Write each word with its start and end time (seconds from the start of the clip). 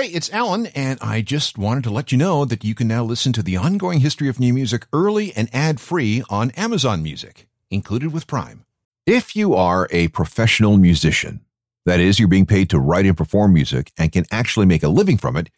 Hey, 0.00 0.06
it's 0.06 0.32
Alan, 0.32 0.64
and 0.68 0.98
I 1.02 1.20
just 1.20 1.58
wanted 1.58 1.84
to 1.84 1.90
let 1.90 2.10
you 2.10 2.16
know 2.16 2.46
that 2.46 2.64
you 2.64 2.74
can 2.74 2.88
now 2.88 3.04
listen 3.04 3.34
to 3.34 3.42
the 3.42 3.58
ongoing 3.58 4.00
history 4.00 4.30
of 4.30 4.40
new 4.40 4.54
music 4.54 4.86
early 4.94 5.30
and 5.34 5.50
ad 5.52 5.78
free 5.78 6.22
on 6.30 6.52
Amazon 6.52 7.02
Music, 7.02 7.46
included 7.70 8.10
with 8.10 8.26
Prime. 8.26 8.64
If 9.04 9.36
you 9.36 9.52
are 9.52 9.88
a 9.90 10.08
professional 10.08 10.78
musician, 10.78 11.44
that 11.84 12.00
is, 12.00 12.18
you're 12.18 12.28
being 12.28 12.46
paid 12.46 12.70
to 12.70 12.78
write 12.78 13.04
and 13.04 13.14
perform 13.14 13.52
music 13.52 13.92
and 13.98 14.10
can 14.10 14.24
actually 14.30 14.64
make 14.64 14.82
a 14.82 14.88
living 14.88 15.18
from 15.18 15.36
it, 15.36 15.50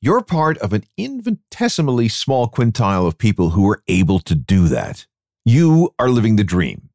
you're 0.00 0.20
part 0.20 0.58
of 0.58 0.72
an 0.72 0.82
infinitesimally 0.96 2.08
small 2.08 2.50
quintile 2.50 3.06
of 3.06 3.18
people 3.18 3.50
who 3.50 3.70
are 3.70 3.84
able 3.86 4.18
to 4.18 4.34
do 4.34 4.66
that. 4.66 5.06
You 5.44 5.94
are 5.96 6.10
living 6.10 6.34
the 6.34 6.42
dream. 6.42 6.88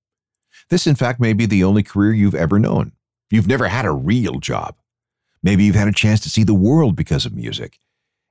This, 0.70 0.88
in 0.88 0.96
fact, 0.96 1.22
may 1.22 1.32
be 1.32 1.46
the 1.46 1.64
only 1.64 1.84
career 1.84 2.12
you've 2.12 2.36
ever 2.36 2.60
known. 2.60 2.92
You've 3.32 3.48
never 3.48 3.70
had 3.70 3.86
a 3.86 3.92
real 3.92 4.42
job. 4.42 4.76
Maybe 5.46 5.64
you've 5.64 5.76
had 5.76 5.88
a 5.88 5.94
chance 5.94 6.20
to 6.22 6.30
see 6.30 6.44
the 6.44 6.56
world 6.56 6.96
because 6.96 7.28
of 7.28 7.36
music. 7.36 7.80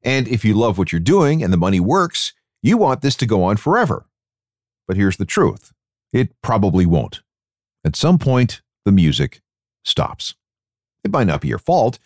And 0.03 0.27
if 0.27 0.45
you 0.45 0.53
love 0.53 0.79
what 0.79 0.91
you're 0.91 1.01
doing 1.01 1.45
and 1.45 1.53
the 1.53 1.57
money 1.57 1.79
works, 1.79 2.35
you 2.61 2.77
want 2.77 3.03
this 3.03 3.15
to 3.17 3.27
go 3.27 3.45
on 3.45 3.57
forever. 3.57 4.07
But 4.89 4.97
here's 4.97 5.17
the 5.17 5.25
truth 5.25 5.73
it 6.13 6.35
probably 6.43 6.85
won't. 6.85 7.23
At 7.85 7.95
some 7.95 8.19
point, 8.19 8.63
the 8.85 8.91
music 8.91 9.43
stops. 9.85 10.35
It 11.05 11.13
might 11.13 11.29
not 11.29 11.41
be 11.41 11.49
your 11.49 11.59
fault. 11.59 12.01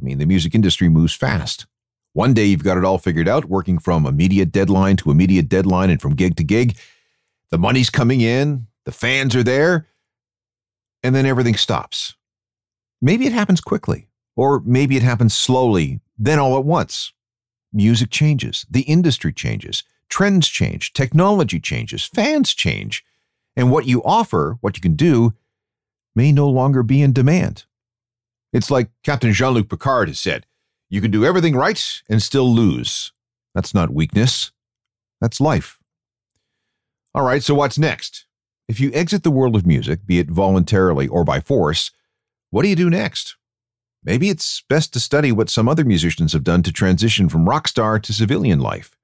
I 0.00 0.04
mean, 0.04 0.18
the 0.18 0.26
music 0.26 0.52
industry 0.52 0.88
moves 0.88 1.14
fast. 1.14 1.66
One 2.12 2.34
day 2.34 2.46
you've 2.46 2.64
got 2.64 2.76
it 2.76 2.84
all 2.84 2.98
figured 2.98 3.28
out, 3.28 3.44
working 3.44 3.78
from 3.78 4.04
immediate 4.04 4.50
deadline 4.50 4.96
to 4.96 5.12
immediate 5.12 5.48
deadline 5.48 5.90
and 5.90 6.02
from 6.02 6.16
gig 6.16 6.34
to 6.36 6.44
gig. 6.44 6.76
The 7.52 7.58
money's 7.58 7.90
coming 7.90 8.20
in, 8.20 8.66
the 8.84 8.90
fans 8.90 9.36
are 9.36 9.44
there, 9.44 9.86
and 11.04 11.14
then 11.14 11.24
everything 11.24 11.54
stops. 11.54 12.16
Maybe 13.00 13.26
it 13.26 13.32
happens 13.32 13.60
quickly, 13.60 14.09
or 14.36 14.60
maybe 14.64 14.96
it 14.96 15.02
happens 15.02 15.34
slowly, 15.34 16.00
then 16.18 16.38
all 16.38 16.56
at 16.58 16.64
once. 16.64 17.12
Music 17.72 18.10
changes, 18.10 18.66
the 18.70 18.82
industry 18.82 19.32
changes, 19.32 19.84
trends 20.08 20.48
change, 20.48 20.92
technology 20.92 21.60
changes, 21.60 22.04
fans 22.04 22.52
change, 22.54 23.04
and 23.56 23.70
what 23.70 23.86
you 23.86 24.02
offer, 24.02 24.58
what 24.60 24.76
you 24.76 24.80
can 24.80 24.94
do, 24.94 25.34
may 26.14 26.32
no 26.32 26.48
longer 26.48 26.82
be 26.82 27.02
in 27.02 27.12
demand. 27.12 27.64
It's 28.52 28.70
like 28.70 28.90
Captain 29.04 29.32
Jean 29.32 29.54
Luc 29.54 29.68
Picard 29.68 30.08
has 30.08 30.18
said 30.18 30.46
you 30.88 31.00
can 31.00 31.12
do 31.12 31.24
everything 31.24 31.54
right 31.54 32.02
and 32.08 32.20
still 32.20 32.52
lose. 32.52 33.12
That's 33.54 33.72
not 33.72 33.90
weakness, 33.90 34.50
that's 35.20 35.40
life. 35.40 35.78
All 37.14 37.22
right, 37.22 37.42
so 37.42 37.54
what's 37.54 37.78
next? 37.78 38.26
If 38.68 38.80
you 38.80 38.90
exit 38.92 39.22
the 39.22 39.30
world 39.30 39.56
of 39.56 39.66
music, 39.66 40.06
be 40.06 40.18
it 40.18 40.30
voluntarily 40.30 41.08
or 41.08 41.24
by 41.24 41.40
force, 41.40 41.90
what 42.50 42.62
do 42.62 42.68
you 42.68 42.76
do 42.76 42.90
next? 42.90 43.36
Maybe 44.02 44.30
it's 44.30 44.62
best 44.68 44.94
to 44.94 45.00
study 45.00 45.30
what 45.30 45.50
some 45.50 45.68
other 45.68 45.84
musicians 45.84 46.32
have 46.32 46.42
done 46.42 46.62
to 46.62 46.72
transition 46.72 47.28
from 47.28 47.46
rock 47.46 47.68
star 47.68 47.98
to 47.98 48.12
civilian 48.14 48.58
life. 48.58 48.96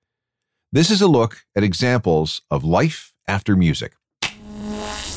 This 0.72 0.90
is 0.90 1.02
a 1.02 1.06
look 1.06 1.44
at 1.54 1.62
examples 1.62 2.40
of 2.50 2.64
life 2.64 3.12
after 3.28 3.56
music. 3.56 3.92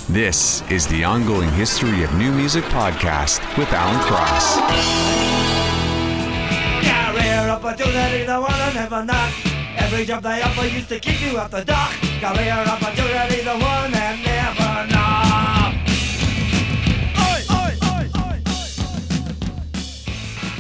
This 0.10 0.70
is 0.70 0.86
the 0.88 1.06
ongoing 1.06 1.50
history 1.52 2.04
of 2.04 2.14
new 2.16 2.32
music 2.32 2.66
podcast 2.66 3.40
with 3.58 3.72
Alan 3.72 4.02
Cross. 4.02 4.58
Career 6.84 7.50
opportunity, 7.50 8.26
the 8.26 8.42
one 8.42 8.52
I 8.52 8.74
never 8.74 9.06
knock. 9.06 9.34
Every 9.78 10.04
job 10.06 10.24
they 10.24 10.42
offer 10.42 10.68
used 10.68 10.90
to 10.90 11.00
keep 11.00 11.22
you 11.22 11.38
at 11.38 11.52
the 11.52 11.64
dock. 11.64 11.94
Career 12.20 12.66
opportunity, 12.68 13.44
the 13.44 13.58
one 13.58 13.94
and 13.94 14.24
never 14.24 14.49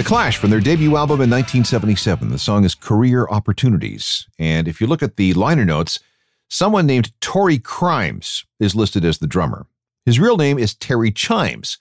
Clash 0.09 0.37
from 0.37 0.49
their 0.49 0.59
debut 0.59 0.97
album 0.97 1.21
in 1.21 1.29
1977. 1.29 2.29
The 2.29 2.39
song 2.39 2.65
is 2.65 2.73
Career 2.73 3.27
Opportunities. 3.29 4.27
And 4.39 4.67
if 4.67 4.81
you 4.81 4.87
look 4.87 5.03
at 5.03 5.17
the 5.17 5.35
liner 5.35 5.65
notes, 5.65 5.99
someone 6.47 6.87
named 6.87 7.11
Tory 7.21 7.59
Crimes 7.59 8.43
is 8.59 8.73
listed 8.73 9.05
as 9.05 9.19
the 9.19 9.27
drummer. 9.27 9.67
His 10.07 10.19
real 10.19 10.35
name 10.35 10.57
is 10.57 10.73
Terry 10.73 11.11
Chimes. 11.11 11.77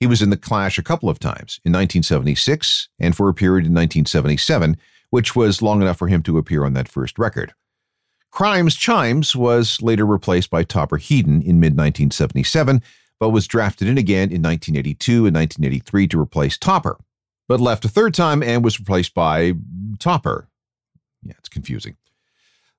He 0.00 0.06
was 0.06 0.22
in 0.22 0.30
The 0.30 0.38
Clash 0.38 0.78
a 0.78 0.82
couple 0.82 1.10
of 1.10 1.18
times 1.18 1.60
in 1.62 1.72
1976 1.72 2.88
and 2.98 3.14
for 3.14 3.28
a 3.28 3.34
period 3.34 3.66
in 3.66 3.74
1977, 3.74 4.78
which 5.10 5.36
was 5.36 5.60
long 5.60 5.82
enough 5.82 5.98
for 5.98 6.08
him 6.08 6.22
to 6.22 6.38
appear 6.38 6.64
on 6.64 6.72
that 6.72 6.88
first 6.88 7.18
record. 7.18 7.52
Crimes 8.30 8.76
Chimes 8.76 9.36
was 9.36 9.82
later 9.82 10.06
replaced 10.06 10.48
by 10.48 10.62
Topper 10.62 10.96
Headon 10.96 11.44
in 11.44 11.60
mid 11.60 11.76
1977, 11.76 12.82
but 13.20 13.28
was 13.28 13.46
drafted 13.46 13.88
in 13.88 13.98
again 13.98 14.30
in 14.30 14.40
1982 14.40 15.26
and 15.26 15.36
1983 15.36 16.08
to 16.08 16.18
replace 16.18 16.56
Topper, 16.56 16.96
but 17.48 17.60
left 17.60 17.84
a 17.84 17.88
third 17.88 18.14
time 18.14 18.42
and 18.42 18.62
was 18.62 18.78
replaced 18.78 19.14
by 19.14 19.54
Topper. 19.98 20.48
Yeah, 21.22 21.34
it's 21.38 21.48
confusing. 21.48 21.96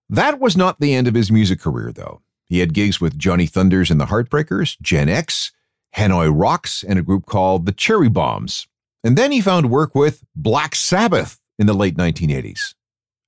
That 0.10 0.40
was 0.40 0.56
not 0.56 0.80
the 0.80 0.94
end 0.94 1.08
of 1.08 1.16
his 1.16 1.32
music 1.32 1.60
career, 1.60 1.92
though. 1.92 2.22
He 2.46 2.60
had 2.60 2.74
gigs 2.74 3.02
with 3.02 3.18
Johnny 3.18 3.46
Thunders 3.46 3.92
and 3.92 4.00
the 4.00 4.06
Heartbreakers, 4.06 4.80
Gen 4.82 5.10
X, 5.10 5.52
Hanoi 5.98 6.32
Rocks, 6.34 6.84
and 6.84 6.98
a 6.98 7.04
group 7.04 7.26
called 7.26 7.66
the 7.66 7.72
Cherry 7.72 8.10
Bombs. 8.10 8.68
And 9.04 9.18
then 9.18 9.32
he 9.32 9.42
found 9.42 9.70
work 9.70 9.94
with 9.94 10.24
Black 10.36 10.76
Sabbath 10.76 11.40
in 11.58 11.68
the 11.68 11.74
late 11.74 11.96
1980s. 11.96 12.74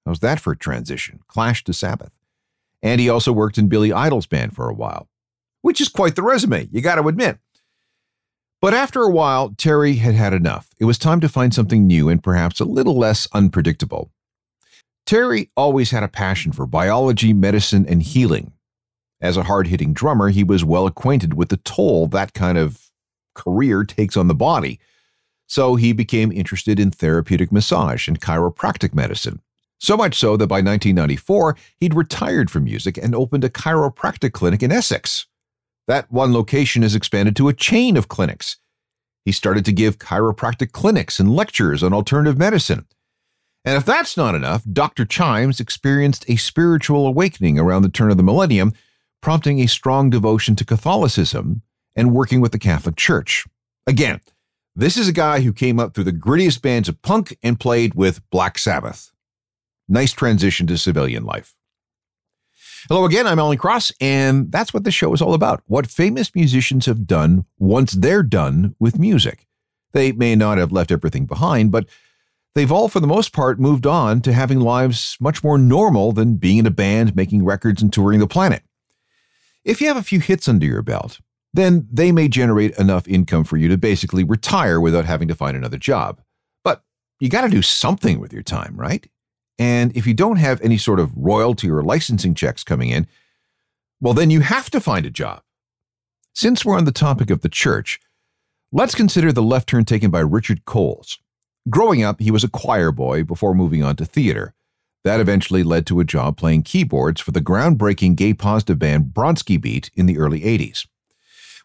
How's 0.06 0.19
that 0.19 0.40
for 0.40 0.53
a 0.53 0.58
transition? 0.58 1.19
Clash 1.28 1.63
to 1.66 1.73
Sabbath. 1.73 2.12
And 2.81 3.00
he 3.00 3.09
also 3.09 3.31
worked 3.31 3.58
in 3.58 3.68
Billy 3.68 3.94
Idol's 3.94 4.25
band 4.25 4.56
for 4.56 4.68
a 4.68 4.73
while, 4.73 5.08
which 5.62 5.79
is 5.79 5.88
quite 5.88 6.16
the 6.16 6.23
resume, 6.23 6.68
you 6.72 6.81
got 6.81 6.96
to 6.96 7.08
admit. 7.08 7.38
But 8.61 8.75
after 8.75 9.01
a 9.01 9.09
while, 9.09 9.55
Terry 9.57 9.95
had 9.95 10.13
had 10.13 10.33
enough. 10.33 10.69
It 10.77 10.85
was 10.85 10.99
time 10.99 11.19
to 11.22 11.29
find 11.29 11.51
something 11.51 11.88
new 11.88 12.09
and 12.09 12.23
perhaps 12.23 12.59
a 12.59 12.66
little 12.66 12.95
less 12.95 13.27
unpredictable. 13.33 14.11
Terry 15.07 15.49
always 15.57 15.89
had 15.89 16.03
a 16.03 16.07
passion 16.07 16.51
for 16.51 16.67
biology, 16.67 17.33
medicine, 17.33 17.88
and 17.88 18.03
healing. 18.03 18.53
As 19.19 19.35
a 19.35 19.44
hard 19.44 19.67
hitting 19.67 19.94
drummer, 19.94 20.29
he 20.29 20.44
was 20.44 20.63
well 20.63 20.85
acquainted 20.85 21.33
with 21.33 21.49
the 21.49 21.57
toll 21.57 22.05
that 22.07 22.33
kind 22.33 22.59
of 22.59 22.91
career 23.33 23.83
takes 23.83 24.16
on 24.16 24.27
the 24.27 24.35
body. 24.35 24.79
So 25.47 25.75
he 25.75 25.91
became 25.91 26.31
interested 26.31 26.79
in 26.79 26.91
therapeutic 26.91 27.51
massage 27.51 28.07
and 28.07 28.22
chiropractic 28.22 28.93
medicine. 28.93 29.41
So 29.79 29.97
much 29.97 30.16
so 30.16 30.38
that 30.38 30.47
by 30.47 30.57
1994, 30.57 31.57
he'd 31.79 31.95
retired 31.95 32.51
from 32.51 32.66
music 32.66 32.97
and 32.97 33.16
opened 33.16 33.43
a 33.43 33.49
chiropractic 33.49 34.33
clinic 34.33 34.61
in 34.61 34.72
Essex. 34.72 35.25
That 35.87 36.11
one 36.11 36.33
location 36.33 36.81
has 36.83 36.95
expanded 36.95 37.35
to 37.37 37.47
a 37.47 37.53
chain 37.53 37.97
of 37.97 38.07
clinics. 38.07 38.57
He 39.25 39.31
started 39.31 39.65
to 39.65 39.71
give 39.71 39.99
chiropractic 39.99 40.71
clinics 40.71 41.19
and 41.19 41.35
lectures 41.35 41.83
on 41.83 41.93
alternative 41.93 42.37
medicine. 42.37 42.85
And 43.63 43.77
if 43.77 43.85
that's 43.85 44.17
not 44.17 44.33
enough, 44.33 44.63
Dr. 44.71 45.05
Chimes 45.05 45.59
experienced 45.59 46.25
a 46.27 46.35
spiritual 46.35 47.05
awakening 47.05 47.59
around 47.59 47.83
the 47.83 47.89
turn 47.89 48.09
of 48.09 48.17
the 48.17 48.23
millennium, 48.23 48.73
prompting 49.21 49.59
a 49.59 49.67
strong 49.67 50.09
devotion 50.09 50.55
to 50.55 50.65
Catholicism 50.65 51.61
and 51.95 52.13
working 52.13 52.41
with 52.41 52.51
the 52.51 52.59
Catholic 52.59 52.95
Church. 52.95 53.45
Again, 53.85 54.21
this 54.75 54.97
is 54.97 55.07
a 55.07 55.13
guy 55.13 55.41
who 55.41 55.53
came 55.53 55.79
up 55.79 55.93
through 55.93 56.05
the 56.05 56.11
grittiest 56.11 56.61
bands 56.61 56.89
of 56.89 57.01
punk 57.01 57.37
and 57.43 57.59
played 57.59 57.93
with 57.93 58.27
Black 58.31 58.57
Sabbath. 58.57 59.11
Nice 59.87 60.13
transition 60.13 60.65
to 60.67 60.77
civilian 60.77 61.25
life. 61.25 61.55
Hello 62.89 63.05
again, 63.05 63.27
I'm 63.27 63.37
Alan 63.37 63.59
Cross, 63.59 63.91
and 64.01 64.51
that's 64.51 64.73
what 64.73 64.85
the 64.85 64.91
show 64.91 65.13
is 65.13 65.21
all 65.21 65.35
about. 65.35 65.61
What 65.67 65.85
famous 65.85 66.33
musicians 66.33 66.87
have 66.87 67.05
done 67.05 67.45
once 67.59 67.91
they're 67.91 68.23
done 68.23 68.75
with 68.79 68.97
music. 68.97 69.45
They 69.93 70.11
may 70.13 70.35
not 70.35 70.57
have 70.57 70.71
left 70.71 70.91
everything 70.91 71.27
behind, 71.27 71.71
but 71.71 71.87
they've 72.55 72.71
all, 72.71 72.87
for 72.87 72.99
the 72.99 73.05
most 73.05 73.33
part, 73.33 73.59
moved 73.59 73.85
on 73.85 74.19
to 74.21 74.33
having 74.33 74.59
lives 74.59 75.15
much 75.19 75.43
more 75.43 75.59
normal 75.59 76.11
than 76.11 76.37
being 76.37 76.57
in 76.57 76.65
a 76.65 76.71
band, 76.71 77.15
making 77.15 77.45
records, 77.45 77.83
and 77.83 77.93
touring 77.93 78.19
the 78.19 78.25
planet. 78.25 78.63
If 79.63 79.79
you 79.79 79.87
have 79.87 79.97
a 79.97 80.03
few 80.03 80.19
hits 80.19 80.47
under 80.47 80.65
your 80.65 80.81
belt, 80.81 81.19
then 81.53 81.87
they 81.91 82.11
may 82.11 82.27
generate 82.27 82.75
enough 82.79 83.07
income 83.07 83.43
for 83.43 83.57
you 83.57 83.67
to 83.67 83.77
basically 83.77 84.23
retire 84.23 84.81
without 84.81 85.05
having 85.05 85.27
to 85.27 85.35
find 85.35 85.55
another 85.55 85.77
job. 85.77 86.19
But 86.63 86.83
you 87.19 87.29
got 87.29 87.41
to 87.41 87.49
do 87.49 87.61
something 87.61 88.19
with 88.19 88.34
your 88.34 88.43
time, 88.43 88.75
right? 88.75 89.07
And 89.61 89.96
if 89.96 90.08
you 90.08 90.16
don't 90.16 90.37
have 90.37 90.59
any 90.61 90.79
sort 90.79 90.99
of 90.99 91.16
royalty 91.16 91.69
or 91.69 91.84
licensing 91.84 92.34
checks 92.34 92.63
coming 92.63 92.90
in, 92.90 93.05
well, 93.99 94.16
then 94.16 94.31
you 94.31 94.40
have 94.40 94.72
to 94.72 94.81
find 94.81 95.05
a 95.05 95.11
job. 95.11 95.43
Since 96.34 96.66
we're 96.66 96.75
on 96.75 96.85
the 96.85 96.91
topic 96.91 97.29
of 97.29 97.41
the 97.41 97.47
church, 97.47 97.99
let's 98.72 98.96
consider 98.96 99.31
the 99.31 99.43
left 99.43 99.69
turn 99.69 99.85
taken 99.85 100.09
by 100.09 100.22
Richard 100.22 100.66
Coles. 100.66 101.19
Growing 101.69 102.02
up, 102.02 102.22
he 102.22 102.31
was 102.31 102.43
a 102.43 102.49
choir 102.49 102.91
boy 102.91 103.23
before 103.23 103.53
moving 103.53 103.84
on 103.84 103.96
to 103.97 104.05
theater. 104.05 104.55
That 105.03 105.19
eventually 105.19 105.61
led 105.61 105.85
to 105.87 105.99
a 105.99 106.05
job 106.05 106.37
playing 106.37 106.63
keyboards 106.63 107.22
for 107.22 107.29
the 107.29 107.40
groundbreaking 107.40 108.16
gay 108.16 108.34
positive 108.34 108.79
band 108.79 109.11
Bronski 109.13 109.61
Beat 109.61 109.91
in 109.93 110.08
the 110.08 110.17
early 110.17 110.41
80s. 110.41 110.87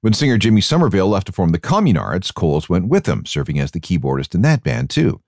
When 0.02 0.12
singer 0.12 0.36
Jimmy 0.36 0.60
Somerville 0.60 1.08
left 1.08 1.28
to 1.28 1.32
form 1.32 1.52
the 1.52 1.58
Communards, 1.58 2.34
Coles 2.34 2.68
went 2.68 2.88
with 2.88 3.06
him, 3.06 3.24
serving 3.24 3.58
as 3.58 3.70
the 3.70 3.80
keyboardist 3.80 4.34
in 4.34 4.42
that 4.42 4.62
band 4.62 4.90
too. 4.90 5.22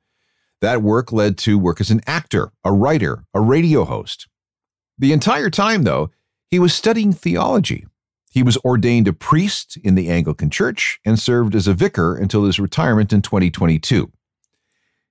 That 0.60 0.82
work 0.82 1.12
led 1.12 1.38
to 1.38 1.58
work 1.58 1.80
as 1.80 1.90
an 1.90 2.00
actor, 2.06 2.50
a 2.64 2.72
writer, 2.72 3.24
a 3.32 3.40
radio 3.40 3.84
host. 3.84 4.26
The 4.98 5.12
entire 5.12 5.50
time, 5.50 5.84
though, 5.84 6.10
he 6.50 6.58
was 6.58 6.74
studying 6.74 7.12
theology. 7.12 7.86
He 8.30 8.42
was 8.42 8.56
ordained 8.58 9.08
a 9.08 9.12
priest 9.12 9.78
in 9.82 9.94
the 9.94 10.10
Anglican 10.10 10.50
Church 10.50 10.98
and 11.04 11.18
served 11.18 11.54
as 11.54 11.66
a 11.66 11.74
vicar 11.74 12.16
until 12.16 12.44
his 12.44 12.58
retirement 12.58 13.12
in 13.12 13.22
2022. 13.22 14.10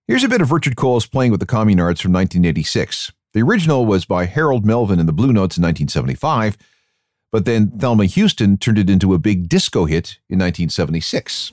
Here's 0.07 0.23
a 0.23 0.29
bit 0.29 0.41
of 0.41 0.51
Richard 0.51 0.75
Coles 0.75 1.05
Playing 1.05 1.31
with 1.31 1.39
the 1.39 1.45
Communards 1.45 2.01
from 2.01 2.13
1986. 2.13 3.11
The 3.33 3.41
original 3.41 3.85
was 3.85 4.05
by 4.05 4.25
Harold 4.25 4.65
Melvin 4.65 4.99
and 4.99 5.07
the 5.07 5.13
Blue 5.13 5.33
Notes 5.33 5.57
in 5.57 5.63
1975, 5.63 6.57
but 7.31 7.45
then 7.45 7.71
Thelma 7.71 8.05
Houston 8.05 8.57
turned 8.57 8.77
it 8.77 8.89
into 8.89 9.13
a 9.13 9.19
big 9.19 9.49
disco 9.49 9.85
hit 9.85 10.19
in 10.29 10.39
1976. 10.39 11.51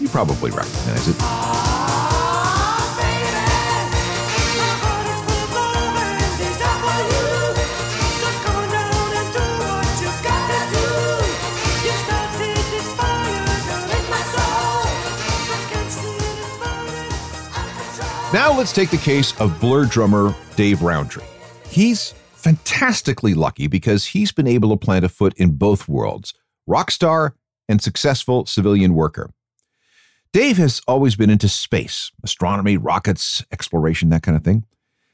You 0.00 0.08
probably 0.08 0.50
recognize 0.50 1.08
it. 1.08 1.71
Now 18.32 18.56
let's 18.56 18.72
take 18.72 18.88
the 18.88 18.96
case 18.96 19.38
of 19.42 19.60
Blur 19.60 19.84
drummer 19.84 20.34
Dave 20.56 20.80
Rowntree. 20.80 21.22
He's 21.68 22.12
fantastically 22.32 23.34
lucky 23.34 23.66
because 23.66 24.06
he's 24.06 24.32
been 24.32 24.46
able 24.46 24.70
to 24.70 24.76
plant 24.78 25.04
a 25.04 25.10
foot 25.10 25.34
in 25.36 25.50
both 25.50 25.86
worlds 25.86 26.32
rock 26.66 26.90
star 26.90 27.34
and 27.68 27.82
successful 27.82 28.46
civilian 28.46 28.94
worker. 28.94 29.30
Dave 30.32 30.56
has 30.56 30.80
always 30.88 31.14
been 31.14 31.28
into 31.28 31.46
space, 31.46 32.10
astronomy, 32.24 32.78
rockets, 32.78 33.44
exploration, 33.52 34.08
that 34.08 34.22
kind 34.22 34.36
of 34.36 34.42
thing. 34.42 34.64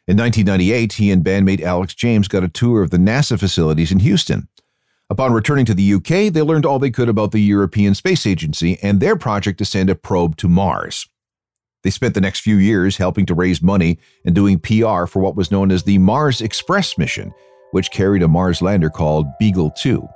In 0.07 0.17
1998, 0.17 0.93
he 0.93 1.11
and 1.11 1.25
bandmate 1.25 1.61
Alex 1.61 1.95
James 1.95 2.29
got 2.29 2.45
a 2.45 2.49
tour 2.49 2.83
of 2.83 2.91
the 2.91 2.99
NASA 2.99 3.37
facilities 3.37 3.91
in 3.91 3.99
Houston. 3.99 4.47
Upon 5.11 5.33
returning 5.33 5.65
to 5.65 5.75
the 5.75 5.95
UK, 5.95 6.33
they 6.33 6.43
learned 6.43 6.65
all 6.65 6.79
they 6.79 6.93
could 6.93 7.09
about 7.09 7.33
the 7.33 7.41
European 7.41 7.97
Space 7.97 8.29
Agency 8.29 8.79
and 8.81 9.01
their 9.01 9.17
project 9.17 9.59
to 9.59 9.65
send 9.65 9.91
a 9.91 9.97
probe 9.97 10.37
to 10.37 10.49
Mars. 10.49 11.09
They 11.85 11.91
spent 11.91 12.15
the 12.15 12.21
next 12.21 12.41
few 12.41 12.57
years 12.57 12.97
helping 12.97 13.27
to 13.27 13.35
raise 13.35 13.63
money 13.63 13.99
and 14.25 14.35
doing 14.35 14.59
PR 14.59 15.07
for 15.07 15.21
what 15.21 15.37
was 15.37 15.51
known 15.51 15.71
as 15.71 15.85
the 15.85 15.99
Mars 15.99 16.41
Express 16.41 16.99
mission, 16.99 17.33
which 17.71 17.91
carried 17.91 18.23
a 18.23 18.29
Mars 18.29 18.61
lander 18.61 18.91
called 18.91 19.27
Beagle 19.39 19.71
2. 19.71 20.07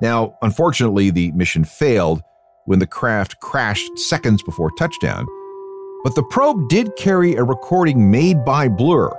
Now, 0.00 0.36
unfortunately, 0.42 1.10
the 1.10 1.32
mission 1.32 1.64
failed 1.64 2.22
when 2.66 2.78
the 2.78 2.86
craft 2.86 3.40
crashed 3.40 3.98
seconds 3.98 4.42
before 4.42 4.70
touchdown, 4.78 5.26
but 6.04 6.14
the 6.14 6.22
probe 6.22 6.68
did 6.68 6.94
carry 6.96 7.34
a 7.34 7.42
recording 7.42 8.10
made 8.10 8.44
by 8.44 8.68
Blur, 8.68 9.10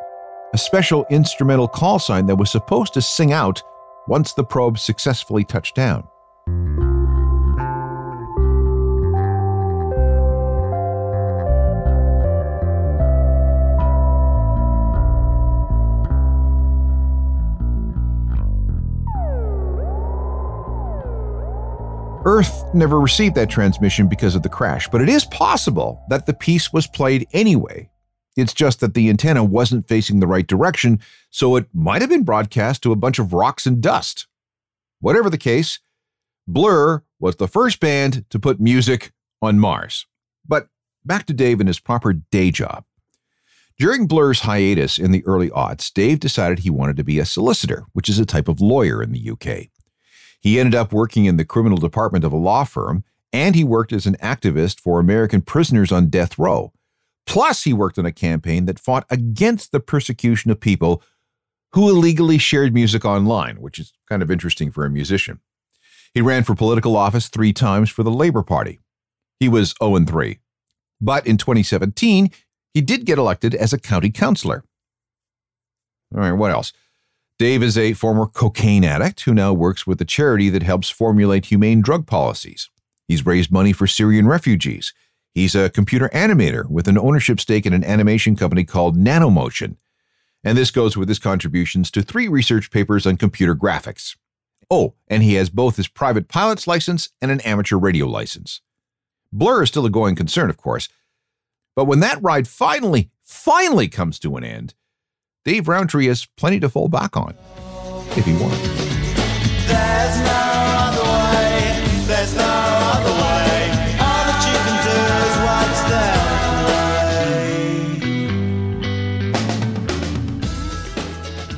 a 0.53 0.57
special 0.57 1.05
instrumental 1.09 1.67
call 1.67 1.99
sign 1.99 2.25
that 2.27 2.37
was 2.37 2.51
supposed 2.51 2.93
to 2.93 3.01
sing 3.01 3.33
out 3.33 3.61
once 4.07 4.33
the 4.33 4.43
probe 4.43 4.79
successfully 4.79 5.43
touched 5.43 5.75
down. 5.75 6.07
Earth 22.27 22.73
never 22.73 22.99
received 22.99 23.35
that 23.35 23.51
transmission 23.51 24.07
because 24.07 24.33
of 24.33 24.41
the 24.41 24.49
crash, 24.49 24.89
but 24.89 24.99
it 24.99 25.07
is 25.07 25.25
possible 25.25 26.03
that 26.09 26.25
the 26.25 26.33
piece 26.33 26.73
was 26.73 26.87
played 26.87 27.27
anyway. 27.33 27.87
It's 28.35 28.53
just 28.53 28.79
that 28.79 28.95
the 28.95 29.09
antenna 29.11 29.43
wasn't 29.43 29.87
facing 29.87 30.19
the 30.19 30.27
right 30.27 30.47
direction, 30.47 30.99
so 31.29 31.55
it 31.55 31.67
might 31.71 32.01
have 32.01 32.09
been 32.09 32.23
broadcast 32.23 32.81
to 32.81 32.91
a 32.91 32.95
bunch 32.95 33.19
of 33.19 33.31
rocks 33.31 33.67
and 33.67 33.79
dust. 33.79 34.25
Whatever 34.99 35.29
the 35.29 35.37
case, 35.37 35.79
Blur 36.47 37.03
was 37.19 37.35
the 37.35 37.47
first 37.47 37.79
band 37.79 38.25
to 38.31 38.39
put 38.39 38.59
music 38.59 39.13
on 39.39 39.59
Mars. 39.59 40.07
But 40.47 40.69
back 41.05 41.27
to 41.27 41.33
Dave 41.33 41.59
and 41.59 41.69
his 41.69 41.79
proper 41.79 42.13
day 42.13 42.49
job. 42.49 42.85
During 43.77 44.07
Blur's 44.07 44.41
hiatus 44.41 44.97
in 44.97 45.11
the 45.11 45.23
early 45.27 45.51
aughts, 45.51 45.93
Dave 45.93 46.21
decided 46.21 46.59
he 46.59 46.71
wanted 46.71 46.97
to 46.97 47.03
be 47.03 47.19
a 47.19 47.25
solicitor, 47.25 47.85
which 47.93 48.09
is 48.09 48.17
a 48.17 48.25
type 48.25 48.47
of 48.47 48.61
lawyer 48.61 49.03
in 49.03 49.11
the 49.11 49.29
UK. 49.29 49.69
He 50.41 50.59
ended 50.59 50.75
up 50.75 50.93
working 50.93 51.25
in 51.25 51.37
the 51.37 51.45
criminal 51.45 51.77
department 51.77 52.23
of 52.23 52.31
a 52.31 52.37
law 52.37 52.63
firm, 52.63 53.03
and 53.33 53.55
he 53.55 53.63
worked 53.63 53.91
as 53.91 54.05
an 54.05 54.15
activist 54.17 54.79
for 54.79 54.99
American 54.99 55.41
prisoners 55.41 55.91
on 55.91 56.07
death 56.07 56.37
row. 56.37 56.71
Plus, 57.25 57.63
he 57.63 57.73
worked 57.73 57.97
on 57.97 58.05
a 58.05 58.11
campaign 58.11 58.65
that 58.65 58.79
fought 58.79 59.05
against 59.09 59.71
the 59.71 59.79
persecution 59.79 60.51
of 60.51 60.59
people 60.59 61.01
who 61.73 61.89
illegally 61.89 62.37
shared 62.37 62.73
music 62.73 63.03
online, 63.03 63.59
which 63.59 63.79
is 63.79 63.93
kind 64.07 64.21
of 64.21 64.31
interesting 64.31 64.71
for 64.71 64.85
a 64.85 64.89
musician. 64.89 65.39
He 66.13 66.21
ran 66.21 66.43
for 66.43 66.55
political 66.55 66.95
office 66.95 67.27
three 67.27 67.51
times 67.51 67.89
for 67.89 68.03
the 68.03 68.11
Labour 68.11 68.43
Party. 68.43 68.79
He 69.39 69.49
was 69.49 69.73
0 69.83 70.05
3. 70.05 70.39
But 71.01 71.27
in 71.27 71.37
2017, 71.37 72.31
he 72.73 72.81
did 72.81 73.05
get 73.05 73.17
elected 73.17 73.53
as 73.53 73.73
a 73.73 73.79
county 73.79 74.09
councillor. 74.09 74.63
All 76.13 76.21
right, 76.21 76.31
what 76.31 76.51
else? 76.51 76.71
Dave 77.37 77.63
is 77.63 77.77
a 77.77 77.91
former 77.91 78.27
cocaine 78.27 78.85
addict 78.85 79.21
who 79.21 79.33
now 79.33 79.51
works 79.51 79.85
with 79.85 79.99
a 79.99 80.05
charity 80.05 80.49
that 80.49 80.63
helps 80.63 80.89
formulate 80.89 81.47
humane 81.47 81.81
drug 81.81 82.07
policies. 82.07 82.69
He's 83.09 83.25
raised 83.25 83.51
money 83.51 83.73
for 83.73 83.87
Syrian 83.87 84.25
refugees. 84.25 84.93
He's 85.33 85.53
a 85.53 85.69
computer 85.69 86.09
animator 86.13 86.65
with 86.69 86.87
an 86.87 86.97
ownership 86.97 87.41
stake 87.41 87.65
in 87.65 87.73
an 87.73 87.83
animation 87.83 88.37
company 88.37 88.63
called 88.63 88.97
Nanomotion. 88.97 89.75
And 90.45 90.57
this 90.57 90.71
goes 90.71 90.95
with 90.95 91.09
his 91.09 91.19
contributions 91.19 91.91
to 91.91 92.01
three 92.01 92.29
research 92.29 92.71
papers 92.71 93.05
on 93.05 93.17
computer 93.17 93.53
graphics. 93.53 94.15
Oh, 94.71 94.93
and 95.09 95.21
he 95.21 95.33
has 95.33 95.49
both 95.49 95.75
his 95.75 95.89
private 95.89 96.29
pilot's 96.29 96.67
license 96.67 97.09
and 97.21 97.31
an 97.31 97.41
amateur 97.41 97.77
radio 97.77 98.07
license. 98.07 98.61
Blur 99.33 99.63
is 99.63 99.69
still 99.69 99.85
a 99.85 99.89
going 99.89 100.15
concern, 100.15 100.49
of 100.49 100.55
course. 100.55 100.87
But 101.75 101.85
when 101.85 101.99
that 101.99 102.23
ride 102.23 102.47
finally, 102.47 103.09
finally 103.21 103.89
comes 103.89 104.19
to 104.19 104.37
an 104.37 104.45
end, 104.45 104.73
Dave 105.45 105.67
Rowntree 105.67 106.07
has 106.07 106.25
plenty 106.25 106.59
to 106.59 106.67
fall 106.69 106.87
back 106.87 107.15
on 107.15 107.35
if 108.17 108.25
he 108.25 108.33
wants. 108.33 108.57
There's 109.67 110.17
no 110.17 110.41
other 110.81 111.03
way. 111.03 111.83
There's 112.07 112.35
no 112.35 112.41
other 112.43 113.11
way. 113.11 113.69
All 114.01 114.25
that 114.25 114.41
you 114.49 114.57
can 114.65 114.77
do 114.89 114.97
is 115.21 115.37
what's 115.45 115.81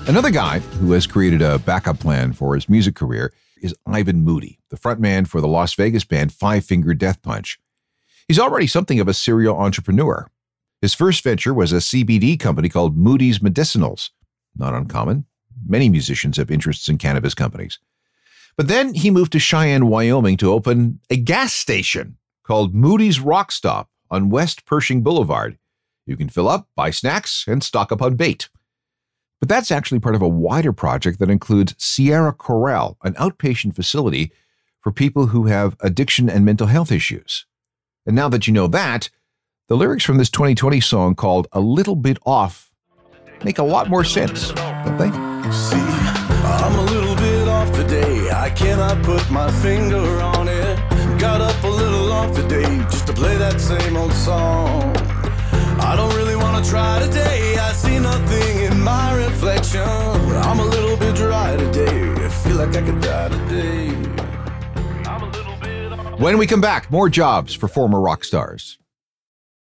there 0.03 0.09
Another 0.09 0.31
guy 0.31 0.59
who 0.59 0.91
has 0.91 1.07
created 1.07 1.41
a 1.41 1.57
backup 1.59 1.97
plan 1.99 2.33
for 2.33 2.55
his 2.55 2.67
music 2.67 2.93
career 2.95 3.33
is 3.61 3.73
Ivan 3.85 4.21
Moody, 4.21 4.59
the 4.69 4.75
frontman 4.75 5.25
for 5.27 5.39
the 5.39 5.47
Las 5.47 5.73
Vegas 5.75 6.03
band 6.03 6.33
Five 6.33 6.65
Finger 6.65 6.93
Death 6.93 7.21
Punch. 7.21 7.57
He's 8.27 8.37
already 8.39 8.67
something 8.67 8.99
of 8.99 9.07
a 9.07 9.13
serial 9.13 9.57
entrepreneur. 9.57 10.29
His 10.81 10.93
first 10.93 11.23
venture 11.23 11.53
was 11.53 11.73
a 11.73 11.77
CBD 11.77 12.39
company 12.39 12.69
called 12.69 12.97
Moody's 12.97 13.39
Medicinals. 13.39 14.11
Not 14.55 14.73
uncommon. 14.73 15.25
Many 15.65 15.89
musicians 15.89 16.37
have 16.37 16.51
interests 16.51 16.87
in 16.87 16.97
cannabis 16.97 17.33
companies. 17.33 17.79
But 18.55 18.67
then 18.67 18.93
he 18.93 19.11
moved 19.11 19.31
to 19.33 19.39
Cheyenne, 19.39 19.87
Wyoming 19.87 20.37
to 20.37 20.51
open 20.51 20.99
a 21.09 21.17
gas 21.17 21.53
station 21.53 22.17
called 22.43 22.73
Moody's 22.73 23.19
Rock 23.19 23.51
Stop 23.51 23.89
on 24.09 24.29
West 24.29 24.65
Pershing 24.65 25.01
Boulevard. 25.01 25.57
You 26.05 26.15
can 26.15 26.29
fill 26.29 26.47
up, 26.47 26.67
buy 26.75 26.91
snacks, 26.91 27.45
and 27.47 27.63
stock 27.63 27.91
up 27.91 28.01
on 28.01 28.15
bait. 28.15 28.49
But 29.39 29.49
that's 29.49 29.71
actually 29.71 29.99
part 29.99 30.15
of 30.15 30.21
a 30.21 30.27
wider 30.27 30.73
project 30.73 31.19
that 31.19 31.29
includes 31.29 31.75
Sierra 31.77 32.33
Corral, 32.33 32.97
an 33.03 33.13
outpatient 33.15 33.75
facility 33.75 34.31
for 34.81 34.91
people 34.91 35.27
who 35.27 35.45
have 35.45 35.75
addiction 35.81 36.29
and 36.29 36.45
mental 36.45 36.67
health 36.67 36.91
issues. 36.91 37.45
And 38.05 38.15
now 38.15 38.29
that 38.29 38.47
you 38.47 38.53
know 38.53 38.67
that, 38.67 39.09
the 39.67 39.75
lyrics 39.75 40.03
from 40.03 40.17
this 40.17 40.29
2020 40.29 40.79
song 40.79 41.13
called 41.13 41.47
A 41.51 41.59
Little 41.59 41.95
Bit 41.95 42.19
Off 42.25 42.67
make 43.43 43.57
a 43.57 43.63
lot 43.63 43.89
more 43.89 44.03
sense, 44.03 44.51
don't 44.51 44.97
they? 44.97 45.11
See, 45.51 45.77
I'm 45.77 46.75
a 46.75 46.83
little 46.83 47.15
bit 47.15 47.47
off 47.47 47.71
today. 47.73 48.29
I 48.31 48.49
cannot 48.49 49.03
put 49.03 49.29
my 49.29 49.51
finger 49.61 50.21
on 50.21 50.47
it. 50.47 50.77
Got 51.19 51.41
up 51.41 51.63
a 51.63 51.67
little 51.67 52.11
off 52.11 52.35
today 52.35 52.77
just 52.89 53.07
to 53.07 53.13
play 53.13 53.37
that 53.37 53.59
same 53.59 53.97
old 53.97 54.13
song. 54.13 54.95
I 55.79 55.95
don't 55.95 56.13
really 56.15 56.35
want 56.35 56.63
to 56.63 56.69
try 56.69 56.99
today. 56.99 57.57
I 57.57 57.71
see 57.73 57.99
nothing 57.99 58.59
in 58.63 58.79
my 58.81 59.13
reflection. 59.15 59.81
I'm 59.81 60.59
a 60.59 60.65
little 60.65 60.97
bit 60.97 61.15
dry 61.15 61.55
today. 61.55 62.13
I 62.13 62.29
feel 62.29 62.55
like 62.55 62.75
I 62.75 62.81
could 62.81 63.01
die 63.01 63.29
today. 63.29 63.89
When 66.17 66.37
we 66.39 66.47
come 66.47 66.61
back, 66.61 66.89
more 66.89 67.09
jobs 67.09 67.53
for 67.53 67.67
former 67.67 67.99
rock 67.99 68.23
stars. 68.23 68.79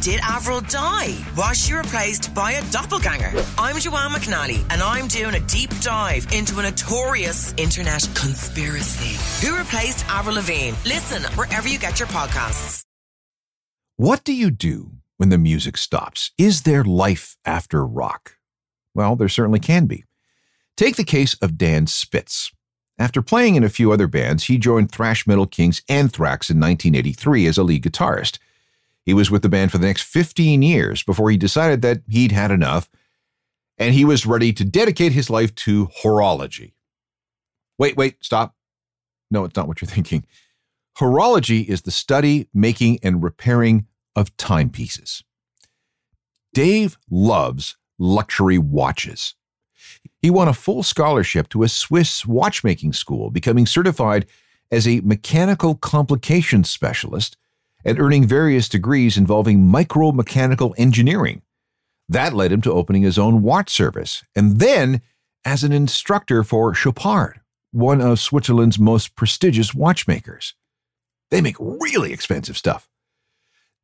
Did 0.00 0.20
Avril 0.22 0.60
die? 0.60 1.16
Was 1.36 1.58
she 1.58 1.74
replaced 1.74 2.32
by 2.32 2.52
a 2.52 2.70
doppelganger? 2.70 3.32
I'm 3.58 3.80
Joanne 3.80 4.12
McNally, 4.12 4.64
and 4.70 4.80
I'm 4.80 5.08
doing 5.08 5.34
a 5.34 5.40
deep 5.40 5.70
dive 5.80 6.32
into 6.32 6.60
a 6.60 6.62
notorious 6.62 7.52
internet 7.56 8.08
conspiracy. 8.14 9.18
Who 9.44 9.58
replaced 9.58 10.06
Avril 10.06 10.36
Lavigne? 10.36 10.76
Listen 10.84 11.24
wherever 11.34 11.66
you 11.66 11.80
get 11.80 11.98
your 11.98 12.06
podcasts. 12.08 12.82
What 13.96 14.22
do 14.22 14.32
you 14.32 14.52
do 14.52 14.92
when 15.16 15.30
the 15.30 15.38
music 15.38 15.76
stops? 15.76 16.30
Is 16.38 16.62
there 16.62 16.84
life 16.84 17.36
after 17.44 17.84
rock? 17.84 18.36
Well, 18.94 19.16
there 19.16 19.28
certainly 19.28 19.58
can 19.58 19.86
be. 19.86 20.04
Take 20.76 20.94
the 20.94 21.02
case 21.02 21.34
of 21.42 21.58
Dan 21.58 21.88
Spitz. 21.88 22.52
After 23.00 23.20
playing 23.20 23.56
in 23.56 23.64
a 23.64 23.68
few 23.68 23.90
other 23.90 24.06
bands, 24.06 24.44
he 24.44 24.58
joined 24.58 24.92
thrash 24.92 25.26
metal 25.26 25.46
kings 25.46 25.82
Anthrax 25.88 26.50
in 26.50 26.60
1983 26.60 27.48
as 27.48 27.58
a 27.58 27.64
lead 27.64 27.82
guitarist. 27.82 28.38
He 29.08 29.14
was 29.14 29.30
with 29.30 29.40
the 29.40 29.48
band 29.48 29.72
for 29.72 29.78
the 29.78 29.86
next 29.86 30.02
15 30.02 30.60
years 30.60 31.02
before 31.02 31.30
he 31.30 31.38
decided 31.38 31.80
that 31.80 32.02
he'd 32.10 32.30
had 32.30 32.50
enough 32.50 32.90
and 33.78 33.94
he 33.94 34.04
was 34.04 34.26
ready 34.26 34.52
to 34.52 34.66
dedicate 34.66 35.12
his 35.12 35.30
life 35.30 35.54
to 35.54 35.86
horology. 36.02 36.74
Wait, 37.78 37.96
wait, 37.96 38.22
stop. 38.22 38.54
No, 39.30 39.46
it's 39.46 39.56
not 39.56 39.66
what 39.66 39.80
you're 39.80 39.88
thinking. 39.88 40.26
Horology 40.98 41.66
is 41.66 41.80
the 41.80 41.90
study, 41.90 42.50
making, 42.52 42.98
and 43.02 43.22
repairing 43.22 43.86
of 44.14 44.36
timepieces. 44.36 45.24
Dave 46.52 46.98
loves 47.10 47.78
luxury 47.98 48.58
watches. 48.58 49.36
He 50.20 50.28
won 50.28 50.48
a 50.48 50.52
full 50.52 50.82
scholarship 50.82 51.48
to 51.48 51.62
a 51.62 51.68
Swiss 51.70 52.26
watchmaking 52.26 52.92
school, 52.92 53.30
becoming 53.30 53.64
certified 53.64 54.26
as 54.70 54.86
a 54.86 55.00
mechanical 55.00 55.76
complications 55.76 56.68
specialist 56.68 57.38
and 57.84 57.98
earning 57.98 58.26
various 58.26 58.68
degrees 58.68 59.16
involving 59.16 59.66
micromechanical 59.66 60.74
engineering. 60.76 61.42
That 62.08 62.34
led 62.34 62.52
him 62.52 62.62
to 62.62 62.72
opening 62.72 63.02
his 63.02 63.18
own 63.18 63.42
watch 63.42 63.70
service, 63.70 64.24
and 64.34 64.60
then 64.60 65.02
as 65.44 65.64
an 65.64 65.72
instructor 65.72 66.42
for 66.42 66.74
Chopard, 66.74 67.40
one 67.70 68.00
of 68.00 68.18
Switzerland's 68.18 68.78
most 68.78 69.14
prestigious 69.14 69.74
watchmakers. 69.74 70.54
They 71.30 71.40
make 71.40 71.56
really 71.58 72.12
expensive 72.12 72.56
stuff. 72.56 72.88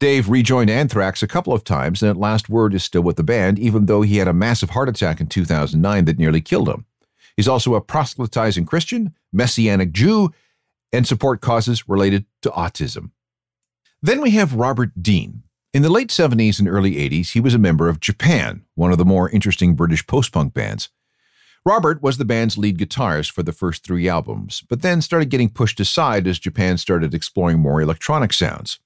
Dave 0.00 0.28
rejoined 0.28 0.70
Anthrax 0.70 1.22
a 1.22 1.28
couple 1.28 1.52
of 1.52 1.64
times, 1.64 2.02
and 2.02 2.10
at 2.10 2.16
last 2.16 2.48
word 2.48 2.74
is 2.74 2.82
still 2.82 3.02
with 3.02 3.16
the 3.16 3.22
band, 3.22 3.58
even 3.58 3.86
though 3.86 4.02
he 4.02 4.16
had 4.16 4.28
a 4.28 4.32
massive 4.32 4.70
heart 4.70 4.88
attack 4.88 5.20
in 5.20 5.26
2009 5.26 6.04
that 6.06 6.18
nearly 6.18 6.40
killed 6.40 6.68
him. 6.68 6.84
He's 7.36 7.48
also 7.48 7.74
a 7.74 7.80
proselytizing 7.80 8.66
Christian, 8.66 9.14
Messianic 9.32 9.92
Jew, 9.92 10.32
and 10.92 11.06
support 11.06 11.40
causes 11.40 11.88
related 11.88 12.26
to 12.42 12.50
autism. 12.50 13.10
Then 14.04 14.20
we 14.20 14.32
have 14.32 14.52
Robert 14.52 15.02
Dean. 15.02 15.44
In 15.72 15.80
the 15.80 15.88
late 15.88 16.10
70s 16.10 16.58
and 16.58 16.68
early 16.68 16.96
80s, 16.96 17.32
he 17.32 17.40
was 17.40 17.54
a 17.54 17.58
member 17.58 17.88
of 17.88 18.00
Japan, 18.00 18.66
one 18.74 18.92
of 18.92 18.98
the 18.98 19.04
more 19.06 19.30
interesting 19.30 19.74
British 19.74 20.06
post 20.06 20.30
punk 20.30 20.52
bands. 20.52 20.90
Robert 21.64 22.02
was 22.02 22.18
the 22.18 22.26
band's 22.26 22.58
lead 22.58 22.76
guitarist 22.76 23.30
for 23.30 23.42
the 23.42 23.50
first 23.50 23.82
three 23.82 24.06
albums, 24.06 24.62
but 24.68 24.82
then 24.82 25.00
started 25.00 25.30
getting 25.30 25.48
pushed 25.48 25.80
aside 25.80 26.26
as 26.26 26.38
Japan 26.38 26.76
started 26.76 27.14
exploring 27.14 27.60
more 27.60 27.80
electronic 27.80 28.34
sounds. 28.34 28.78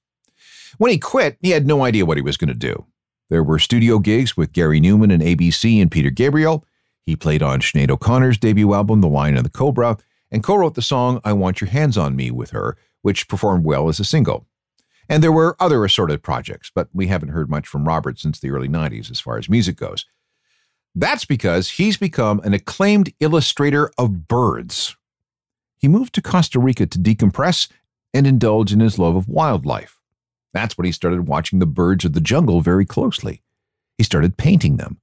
When 0.77 0.89
he 0.89 0.97
quit, 0.97 1.37
he 1.41 1.49
had 1.49 1.67
no 1.67 1.83
idea 1.83 2.05
what 2.05 2.15
he 2.15 2.23
was 2.23 2.37
going 2.37 2.47
to 2.47 2.53
do. 2.53 2.85
There 3.29 3.43
were 3.43 3.59
studio 3.59 3.99
gigs 3.99 4.37
with 4.37 4.53
Gary 4.53 4.79
Numan 4.79 5.11
and 5.13 5.21
ABC 5.21 5.81
and 5.81 5.91
Peter 5.91 6.11
Gabriel. 6.11 6.63
He 7.05 7.17
played 7.17 7.43
on 7.43 7.59
Sinead 7.59 7.91
O'Connor's 7.91 8.37
debut 8.37 8.73
album, 8.73 9.01
The 9.01 9.09
Lion 9.09 9.35
and 9.35 9.45
the 9.45 9.49
Cobra, 9.49 9.97
and 10.31 10.43
co 10.43 10.55
wrote 10.55 10.75
the 10.75 10.81
song 10.81 11.19
I 11.25 11.33
Want 11.33 11.59
Your 11.59 11.71
Hands 11.71 11.97
on 11.97 12.15
Me 12.15 12.31
with 12.31 12.51
her, 12.51 12.77
which 13.01 13.27
performed 13.27 13.65
well 13.65 13.89
as 13.89 13.99
a 13.99 14.05
single. 14.05 14.45
And 15.09 15.23
there 15.23 15.31
were 15.31 15.57
other 15.59 15.83
assorted 15.83 16.21
projects, 16.21 16.71
but 16.73 16.87
we 16.93 17.07
haven't 17.07 17.29
heard 17.29 17.49
much 17.49 17.67
from 17.67 17.87
Robert 17.87 18.19
since 18.19 18.39
the 18.39 18.51
early 18.51 18.69
90s 18.69 19.09
as 19.09 19.19
far 19.19 19.39
as 19.39 19.49
music 19.49 19.75
goes. 19.75 20.05
That's 20.93 21.25
because 21.25 21.71
he's 21.71 21.97
become 21.97 22.39
an 22.41 22.53
acclaimed 22.53 23.11
illustrator 23.19 23.91
of 23.97 24.27
birds. 24.27 24.95
He 25.77 25.87
moved 25.87 26.13
to 26.15 26.21
Costa 26.21 26.59
Rica 26.59 26.85
to 26.85 26.99
decompress 26.99 27.69
and 28.13 28.27
indulge 28.27 28.71
in 28.71 28.79
his 28.79 28.99
love 28.99 29.15
of 29.15 29.27
wildlife. 29.27 29.99
That's 30.53 30.77
when 30.77 30.85
he 30.85 30.91
started 30.91 31.27
watching 31.27 31.59
the 31.59 31.65
birds 31.65 32.05
of 32.05 32.13
the 32.13 32.21
jungle 32.21 32.61
very 32.61 32.85
closely. 32.85 33.41
He 33.97 34.03
started 34.03 34.37
painting 34.37 34.77
them. 34.77 34.99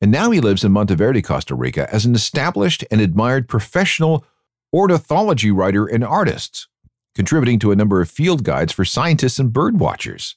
And 0.00 0.10
now 0.10 0.30
he 0.30 0.40
lives 0.40 0.64
in 0.64 0.72
Monteverde, 0.72 1.22
Costa 1.22 1.54
Rica 1.54 1.92
as 1.92 2.06
an 2.06 2.14
established 2.14 2.84
and 2.90 3.00
admired 3.00 3.48
professional 3.48 4.24
ornithology 4.72 5.50
writer 5.50 5.86
and 5.86 6.02
artist, 6.02 6.68
contributing 7.14 7.58
to 7.60 7.72
a 7.72 7.76
number 7.76 8.00
of 8.00 8.10
field 8.10 8.44
guides 8.44 8.72
for 8.72 8.84
scientists 8.84 9.38
and 9.38 9.52
bird 9.52 9.80
watchers. 9.80 10.36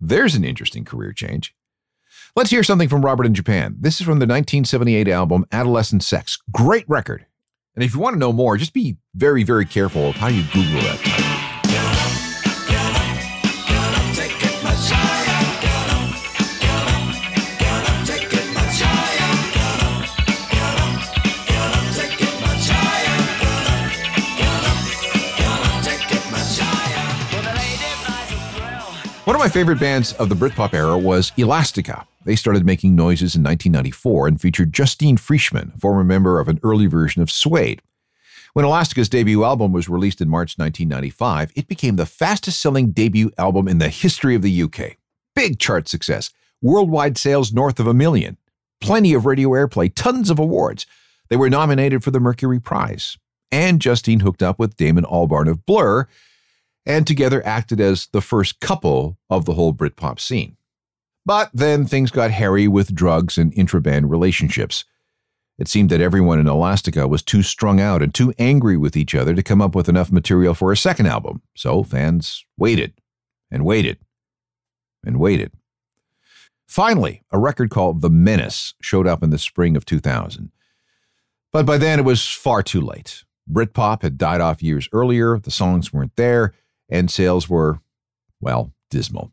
There's 0.00 0.34
an 0.34 0.44
interesting 0.44 0.84
career 0.84 1.12
change. 1.12 1.54
Let's 2.36 2.50
hear 2.50 2.62
something 2.62 2.88
from 2.88 3.04
Robert 3.04 3.26
in 3.26 3.34
Japan. 3.34 3.76
This 3.80 4.00
is 4.00 4.06
from 4.06 4.18
the 4.18 4.26
1978 4.26 5.08
album 5.08 5.44
Adolescent 5.50 6.02
Sex. 6.02 6.38
Great 6.52 6.88
record. 6.88 7.26
And 7.74 7.84
if 7.84 7.94
you 7.94 8.00
want 8.00 8.14
to 8.14 8.20
know 8.20 8.32
more, 8.32 8.56
just 8.56 8.74
be 8.74 8.96
very, 9.14 9.44
very 9.44 9.64
careful 9.64 10.10
of 10.10 10.16
how 10.16 10.28
you 10.28 10.42
Google 10.52 10.80
that 10.82 11.47
One 29.28 29.34
of 29.34 29.40
my 29.40 29.50
favorite 29.50 29.78
bands 29.78 30.14
of 30.14 30.30
the 30.30 30.34
Britpop 30.34 30.72
era 30.72 30.96
was 30.96 31.32
Elastica. 31.36 32.06
They 32.24 32.34
started 32.34 32.64
making 32.64 32.96
noises 32.96 33.36
in 33.36 33.42
1994 33.42 34.26
and 34.26 34.40
featured 34.40 34.72
Justine 34.72 35.18
Frischmann, 35.18 35.74
a 35.74 35.78
former 35.78 36.02
member 36.02 36.40
of 36.40 36.48
an 36.48 36.58
early 36.62 36.86
version 36.86 37.20
of 37.20 37.30
Suede. 37.30 37.82
When 38.54 38.64
Elastica's 38.64 39.10
debut 39.10 39.44
album 39.44 39.70
was 39.70 39.86
released 39.86 40.22
in 40.22 40.30
March 40.30 40.56
1995, 40.56 41.52
it 41.54 41.68
became 41.68 41.96
the 41.96 42.06
fastest 42.06 42.58
selling 42.58 42.92
debut 42.92 43.30
album 43.36 43.68
in 43.68 43.76
the 43.76 43.90
history 43.90 44.34
of 44.34 44.40
the 44.40 44.62
UK. 44.62 44.96
Big 45.34 45.58
chart 45.58 45.88
success, 45.88 46.30
worldwide 46.62 47.18
sales 47.18 47.52
north 47.52 47.78
of 47.78 47.86
a 47.86 47.92
million, 47.92 48.38
plenty 48.80 49.12
of 49.12 49.26
radio 49.26 49.50
airplay, 49.50 49.94
tons 49.94 50.30
of 50.30 50.38
awards. 50.38 50.86
They 51.28 51.36
were 51.36 51.50
nominated 51.50 52.02
for 52.02 52.12
the 52.12 52.18
Mercury 52.18 52.60
Prize. 52.60 53.18
And 53.52 53.78
Justine 53.78 54.20
hooked 54.20 54.42
up 54.42 54.58
with 54.58 54.78
Damon 54.78 55.04
Albarn 55.04 55.50
of 55.50 55.66
Blur, 55.66 56.08
and 56.88 57.06
together 57.06 57.46
acted 57.46 57.80
as 57.80 58.08
the 58.08 58.22
first 58.22 58.58
couple 58.58 59.18
of 59.28 59.44
the 59.44 59.52
whole 59.52 59.74
Britpop 59.74 60.18
scene. 60.18 60.56
But 61.26 61.50
then 61.52 61.84
things 61.84 62.10
got 62.10 62.30
hairy 62.30 62.66
with 62.66 62.94
drugs 62.94 63.36
and 63.36 63.52
intraband 63.52 64.08
relationships. 64.08 64.86
It 65.58 65.68
seemed 65.68 65.90
that 65.90 66.00
everyone 66.00 66.40
in 66.40 66.46
Elastica 66.46 67.06
was 67.06 67.22
too 67.22 67.42
strung 67.42 67.78
out 67.80 68.02
and 68.02 68.14
too 68.14 68.32
angry 68.38 68.78
with 68.78 68.96
each 68.96 69.14
other 69.14 69.34
to 69.34 69.42
come 69.42 69.60
up 69.60 69.74
with 69.74 69.88
enough 69.88 70.10
material 70.10 70.54
for 70.54 70.72
a 70.72 70.76
second 70.76 71.06
album, 71.06 71.42
so 71.54 71.82
fans 71.82 72.44
waited 72.56 72.94
and 73.50 73.64
waited 73.64 73.98
and 75.04 75.20
waited. 75.20 75.52
Finally, 76.66 77.22
a 77.30 77.38
record 77.38 77.70
called 77.70 78.00
The 78.00 78.10
Menace 78.10 78.74
showed 78.80 79.06
up 79.06 79.22
in 79.22 79.30
the 79.30 79.38
spring 79.38 79.76
of 79.76 79.84
2000. 79.84 80.50
But 81.52 81.66
by 81.66 81.76
then 81.76 81.98
it 81.98 82.04
was 82.04 82.24
far 82.24 82.62
too 82.62 82.80
late. 82.80 83.24
Britpop 83.50 84.02
had 84.02 84.16
died 84.16 84.40
off 84.40 84.62
years 84.62 84.88
earlier, 84.92 85.38
the 85.38 85.50
songs 85.50 85.92
weren't 85.92 86.16
there, 86.16 86.54
and 86.88 87.10
sales 87.10 87.48
were, 87.48 87.80
well, 88.40 88.72
dismal. 88.90 89.32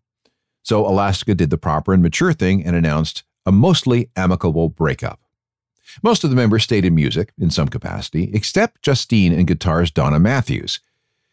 So 0.63 0.87
Elastica 0.87 1.35
did 1.35 1.49
the 1.49 1.57
proper 1.57 1.93
and 1.93 2.01
mature 2.01 2.33
thing 2.33 2.65
and 2.65 2.75
announced 2.75 3.23
a 3.45 3.51
mostly 3.51 4.09
amicable 4.15 4.69
breakup. 4.69 5.19
Most 6.03 6.23
of 6.23 6.29
the 6.29 6.35
members 6.35 6.63
stayed 6.63 6.85
in 6.85 6.95
music 6.95 7.31
in 7.37 7.49
some 7.49 7.67
capacity, 7.67 8.31
except 8.33 8.81
Justine 8.81 9.31
and 9.31 9.47
guitarist 9.47 9.93
Donna 9.93 10.19
Matthews. 10.19 10.79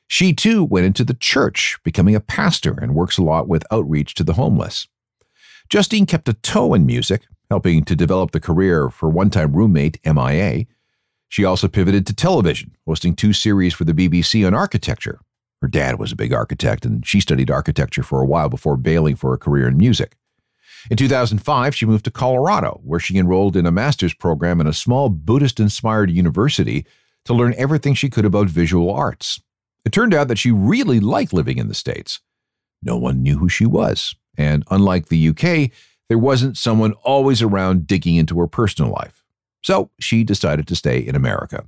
She 0.06 0.34
too 0.34 0.62
went 0.62 0.84
into 0.84 1.04
the 1.04 1.14
church, 1.14 1.78
becoming 1.84 2.14
a 2.14 2.20
pastor 2.20 2.78
and 2.80 2.94
works 2.94 3.16
a 3.16 3.22
lot 3.22 3.48
with 3.48 3.64
outreach 3.70 4.14
to 4.14 4.24
the 4.24 4.34
homeless. 4.34 4.86
Justine 5.70 6.04
kept 6.04 6.28
a 6.28 6.34
toe 6.34 6.74
in 6.74 6.84
music, 6.84 7.22
helping 7.48 7.82
to 7.84 7.96
develop 7.96 8.32
the 8.32 8.40
career 8.40 8.90
for 8.90 9.08
one 9.08 9.30
time 9.30 9.54
roommate 9.54 9.98
MIA. 10.04 10.66
She 11.28 11.46
also 11.46 11.66
pivoted 11.66 12.06
to 12.06 12.14
television, 12.14 12.76
hosting 12.86 13.16
two 13.16 13.32
series 13.32 13.72
for 13.72 13.84
the 13.84 13.94
BBC 13.94 14.46
on 14.46 14.52
architecture, 14.52 15.20
her 15.62 15.68
dad 15.68 16.00
was 16.00 16.10
a 16.10 16.16
big 16.16 16.32
architect, 16.32 16.84
and 16.84 17.06
she 17.06 17.20
studied 17.20 17.50
architecture 17.50 18.02
for 18.02 18.20
a 18.20 18.26
while 18.26 18.48
before 18.48 18.76
bailing 18.76 19.14
for 19.14 19.32
a 19.32 19.38
career 19.38 19.68
in 19.68 19.76
music. 19.76 20.16
In 20.90 20.96
2005, 20.96 21.74
she 21.74 21.86
moved 21.86 22.04
to 22.04 22.10
Colorado, 22.10 22.80
where 22.82 22.98
she 22.98 23.16
enrolled 23.16 23.56
in 23.56 23.64
a 23.64 23.70
master's 23.70 24.12
program 24.12 24.60
in 24.60 24.66
a 24.66 24.72
small 24.72 25.08
Buddhist 25.08 25.60
inspired 25.60 26.10
university 26.10 26.84
to 27.24 27.32
learn 27.32 27.54
everything 27.56 27.94
she 27.94 28.10
could 28.10 28.24
about 28.24 28.48
visual 28.48 28.90
arts. 28.90 29.40
It 29.84 29.92
turned 29.92 30.12
out 30.12 30.26
that 30.26 30.38
she 30.38 30.50
really 30.50 30.98
liked 30.98 31.32
living 31.32 31.58
in 31.58 31.68
the 31.68 31.74
States. 31.74 32.18
No 32.82 32.96
one 32.96 33.22
knew 33.22 33.38
who 33.38 33.48
she 33.48 33.64
was, 33.64 34.16
and 34.36 34.64
unlike 34.68 35.06
the 35.06 35.28
UK, 35.28 35.70
there 36.08 36.18
wasn't 36.18 36.58
someone 36.58 36.94
always 37.04 37.40
around 37.40 37.86
digging 37.86 38.16
into 38.16 38.40
her 38.40 38.48
personal 38.48 38.90
life. 38.90 39.22
So 39.62 39.90
she 40.00 40.24
decided 40.24 40.66
to 40.66 40.74
stay 40.74 40.98
in 40.98 41.14
America. 41.14 41.64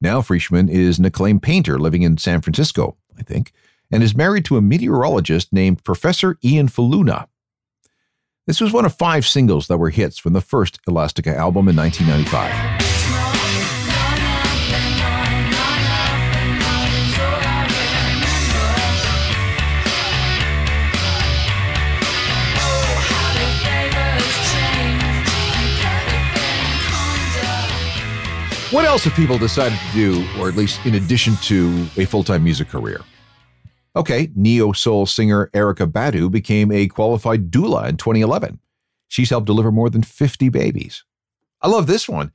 Now, 0.00 0.22
Frischmann 0.22 0.70
is 0.70 0.98
an 0.98 1.04
acclaimed 1.04 1.42
painter 1.42 1.78
living 1.78 2.00
in 2.00 2.16
San 2.16 2.40
Francisco, 2.40 2.96
I 3.20 3.22
think, 3.22 3.52
and 3.90 4.02
is 4.02 4.16
married 4.16 4.44
to 4.46 4.56
a 4.56 4.62
meteorologist 4.62 5.52
named 5.52 5.84
Professor 5.84 6.38
Ian 6.42 6.68
Faloona. 6.68 7.26
This 8.46 8.60
was 8.60 8.72
one 8.72 8.84
of 8.84 8.96
five 8.96 9.26
singles 9.26 9.68
that 9.68 9.78
were 9.78 9.90
hits 9.90 10.18
from 10.18 10.32
the 10.32 10.40
first 10.40 10.80
Elastica 10.88 11.36
album 11.36 11.68
in 11.68 11.76
1995. 11.76 12.89
What 28.70 28.84
else 28.84 29.02
have 29.02 29.14
people 29.14 29.36
decided 29.36 29.76
to 29.76 29.92
do, 29.92 30.24
or 30.38 30.48
at 30.48 30.54
least 30.54 30.86
in 30.86 30.94
addition 30.94 31.34
to 31.42 31.88
a 31.96 32.04
full 32.04 32.22
time 32.22 32.44
music 32.44 32.68
career? 32.68 33.00
Okay, 33.96 34.30
neo 34.36 34.70
soul 34.70 35.06
singer 35.06 35.50
Erykah 35.52 35.90
Badu 35.90 36.30
became 36.30 36.70
a 36.70 36.86
qualified 36.86 37.50
doula 37.50 37.88
in 37.88 37.96
2011. 37.96 38.60
She's 39.08 39.30
helped 39.30 39.48
deliver 39.48 39.72
more 39.72 39.90
than 39.90 40.04
50 40.04 40.50
babies. 40.50 41.02
I 41.60 41.66
love 41.66 41.88
this 41.88 42.08
one. 42.08 42.30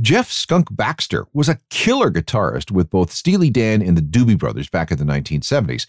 Jeff 0.00 0.30
Skunk 0.30 0.68
Baxter 0.70 1.26
was 1.32 1.48
a 1.48 1.58
killer 1.70 2.12
guitarist 2.12 2.70
with 2.70 2.88
both 2.88 3.10
Steely 3.10 3.50
Dan 3.50 3.82
and 3.82 3.96
the 3.96 4.00
Doobie 4.00 4.38
Brothers 4.38 4.68
back 4.68 4.92
in 4.92 4.98
the 4.98 5.04
1970s. 5.04 5.86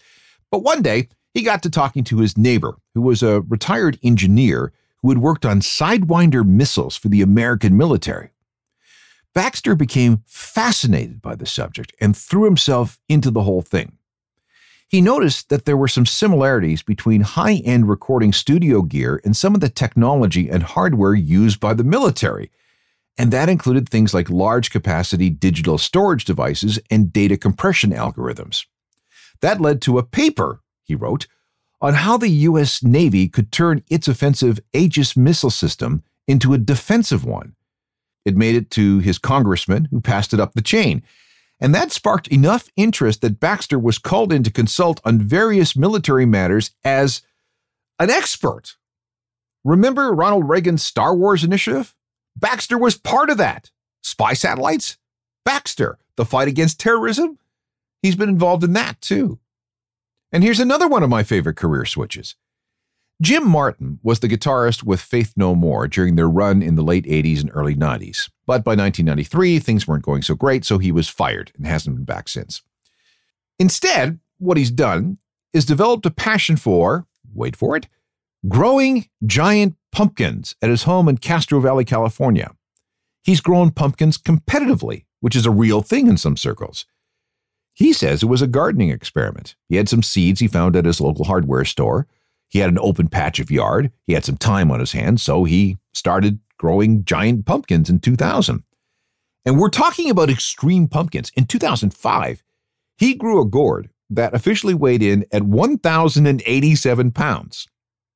But 0.50 0.64
one 0.64 0.82
day, 0.82 1.10
he 1.32 1.42
got 1.42 1.62
to 1.62 1.70
talking 1.70 2.02
to 2.04 2.18
his 2.18 2.36
neighbor, 2.36 2.74
who 2.94 3.02
was 3.02 3.22
a 3.22 3.42
retired 3.42 4.00
engineer 4.02 4.72
who 5.02 5.10
had 5.10 5.18
worked 5.18 5.46
on 5.46 5.60
Sidewinder 5.60 6.44
missiles 6.44 6.96
for 6.96 7.08
the 7.08 7.22
American 7.22 7.76
military. 7.76 8.30
Baxter 9.36 9.74
became 9.74 10.22
fascinated 10.24 11.20
by 11.20 11.34
the 11.34 11.44
subject 11.44 11.94
and 12.00 12.16
threw 12.16 12.46
himself 12.46 12.98
into 13.06 13.30
the 13.30 13.42
whole 13.42 13.60
thing. 13.60 13.98
He 14.88 15.02
noticed 15.02 15.50
that 15.50 15.66
there 15.66 15.76
were 15.76 15.88
some 15.88 16.06
similarities 16.06 16.82
between 16.82 17.20
high 17.20 17.56
end 17.56 17.86
recording 17.86 18.32
studio 18.32 18.80
gear 18.80 19.20
and 19.26 19.36
some 19.36 19.54
of 19.54 19.60
the 19.60 19.68
technology 19.68 20.48
and 20.48 20.62
hardware 20.62 21.14
used 21.14 21.60
by 21.60 21.74
the 21.74 21.84
military, 21.84 22.50
and 23.18 23.30
that 23.30 23.50
included 23.50 23.90
things 23.90 24.14
like 24.14 24.30
large 24.30 24.70
capacity 24.70 25.28
digital 25.28 25.76
storage 25.76 26.24
devices 26.24 26.78
and 26.90 27.12
data 27.12 27.36
compression 27.36 27.90
algorithms. 27.90 28.64
That 29.42 29.60
led 29.60 29.82
to 29.82 29.98
a 29.98 30.02
paper, 30.02 30.62
he 30.82 30.94
wrote, 30.94 31.26
on 31.82 31.92
how 31.92 32.16
the 32.16 32.30
U.S. 32.48 32.82
Navy 32.82 33.28
could 33.28 33.52
turn 33.52 33.82
its 33.90 34.08
offensive 34.08 34.60
Aegis 34.72 35.14
missile 35.14 35.50
system 35.50 36.02
into 36.26 36.54
a 36.54 36.58
defensive 36.58 37.26
one 37.26 37.54
it 38.26 38.36
made 38.36 38.56
it 38.56 38.70
to 38.72 38.98
his 38.98 39.18
congressman, 39.18 39.86
who 39.90 40.00
passed 40.00 40.34
it 40.34 40.40
up 40.40 40.52
the 40.52 40.60
chain. 40.60 41.02
And 41.60 41.74
that 41.74 41.92
sparked 41.92 42.28
enough 42.28 42.68
interest 42.76 43.22
that 43.22 43.40
Baxter 43.40 43.78
was 43.78 43.98
called 43.98 44.32
in 44.32 44.42
to 44.42 44.50
consult 44.50 45.00
on 45.04 45.20
various 45.20 45.74
military 45.76 46.26
matters 46.26 46.72
as 46.84 47.22
an 47.98 48.10
expert. 48.10 48.76
Remember 49.64 50.12
Ronald 50.12 50.48
Reagan's 50.48 50.82
Star 50.82 51.14
Wars 51.14 51.44
initiative? 51.44 51.94
Baxter 52.36 52.76
was 52.76 52.98
part 52.98 53.30
of 53.30 53.38
that. 53.38 53.70
Spy 54.02 54.34
satellites? 54.34 54.98
Baxter. 55.44 55.98
The 56.16 56.24
fight 56.24 56.48
against 56.48 56.80
terrorism? 56.80 57.38
He's 58.02 58.16
been 58.16 58.28
involved 58.28 58.64
in 58.64 58.72
that 58.74 59.00
too. 59.00 59.38
And 60.32 60.42
here's 60.42 60.60
another 60.60 60.88
one 60.88 61.02
of 61.02 61.10
my 61.10 61.22
favorite 61.22 61.56
career 61.56 61.84
switches. 61.84 62.34
Jim 63.22 63.48
Martin 63.48 63.98
was 64.02 64.20
the 64.20 64.28
guitarist 64.28 64.82
with 64.82 65.00
Faith 65.00 65.32
No 65.36 65.54
More 65.54 65.88
during 65.88 66.16
their 66.16 66.28
run 66.28 66.62
in 66.62 66.74
the 66.74 66.82
late 66.82 67.06
80s 67.06 67.40
and 67.40 67.50
early 67.54 67.74
90s. 67.74 68.28
But 68.46 68.62
by 68.62 68.72
1993, 68.72 69.58
things 69.58 69.88
weren't 69.88 70.04
going 70.04 70.20
so 70.20 70.34
great, 70.34 70.66
so 70.66 70.76
he 70.76 70.92
was 70.92 71.08
fired 71.08 71.50
and 71.56 71.66
hasn't 71.66 71.96
been 71.96 72.04
back 72.04 72.28
since. 72.28 72.62
Instead, 73.58 74.20
what 74.36 74.58
he's 74.58 74.70
done 74.70 75.16
is 75.54 75.64
developed 75.64 76.04
a 76.04 76.10
passion 76.10 76.58
for, 76.58 77.06
wait 77.32 77.56
for 77.56 77.74
it, 77.74 77.88
growing 78.48 79.08
giant 79.24 79.76
pumpkins 79.92 80.54
at 80.60 80.68
his 80.68 80.82
home 80.82 81.08
in 81.08 81.16
Castro 81.16 81.58
Valley, 81.58 81.86
California. 81.86 82.54
He's 83.22 83.40
grown 83.40 83.70
pumpkins 83.70 84.18
competitively, 84.18 85.06
which 85.20 85.34
is 85.34 85.46
a 85.46 85.50
real 85.50 85.80
thing 85.80 86.06
in 86.06 86.18
some 86.18 86.36
circles. 86.36 86.84
He 87.72 87.94
says 87.94 88.22
it 88.22 88.26
was 88.26 88.42
a 88.42 88.46
gardening 88.46 88.90
experiment. 88.90 89.56
He 89.70 89.76
had 89.76 89.88
some 89.88 90.02
seeds 90.02 90.40
he 90.40 90.48
found 90.48 90.76
at 90.76 90.84
his 90.84 91.00
local 91.00 91.24
hardware 91.24 91.64
store 91.64 92.06
he 92.48 92.60
had 92.60 92.70
an 92.70 92.78
open 92.78 93.08
patch 93.08 93.40
of 93.40 93.50
yard. 93.50 93.90
He 94.06 94.12
had 94.12 94.24
some 94.24 94.36
time 94.36 94.70
on 94.70 94.80
his 94.80 94.92
hands, 94.92 95.22
so 95.22 95.44
he 95.44 95.78
started 95.92 96.40
growing 96.58 97.04
giant 97.04 97.46
pumpkins 97.46 97.90
in 97.90 98.00
2000. 98.00 98.62
And 99.44 99.58
we're 99.58 99.68
talking 99.68 100.10
about 100.10 100.30
extreme 100.30 100.88
pumpkins. 100.88 101.30
In 101.36 101.46
2005, 101.46 102.42
he 102.98 103.14
grew 103.14 103.40
a 103.40 103.46
gourd 103.46 103.90
that 104.10 104.34
officially 104.34 104.74
weighed 104.74 105.02
in 105.02 105.24
at 105.32 105.42
1,087 105.42 107.10
pounds. 107.12 107.68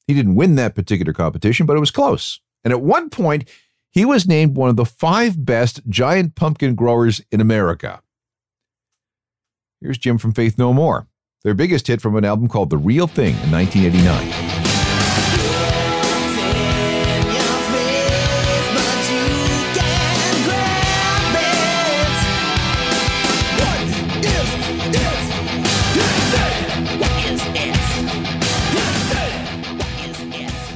He 0.06 0.14
didn't 0.14 0.34
win 0.34 0.56
that 0.56 0.74
particular 0.74 1.12
competition, 1.12 1.66
but 1.66 1.76
it 1.76 1.80
was 1.80 1.90
close. 1.90 2.40
And 2.64 2.72
at 2.72 2.80
one 2.80 3.10
point, 3.10 3.48
he 3.90 4.04
was 4.04 4.26
named 4.26 4.56
one 4.56 4.70
of 4.70 4.76
the 4.76 4.84
five 4.84 5.44
best 5.44 5.80
giant 5.88 6.34
pumpkin 6.34 6.74
growers 6.74 7.20
in 7.30 7.40
America. 7.40 8.00
Here's 9.80 9.98
Jim 9.98 10.18
from 10.18 10.32
Faith 10.32 10.58
No 10.58 10.72
More 10.72 11.08
their 11.42 11.54
biggest 11.54 11.86
hit 11.86 12.00
from 12.00 12.16
an 12.16 12.24
album 12.24 12.48
called 12.48 12.70
The 12.70 12.78
Real 12.78 13.06
Thing 13.06 13.34
in 13.42 13.50
1989. 13.50 14.50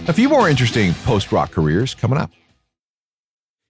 A 0.06 0.12
few 0.12 0.28
more 0.28 0.50
interesting 0.50 0.92
post 1.04 1.32
rock 1.32 1.50
careers 1.50 1.94
coming 1.94 2.18
up. 2.18 2.30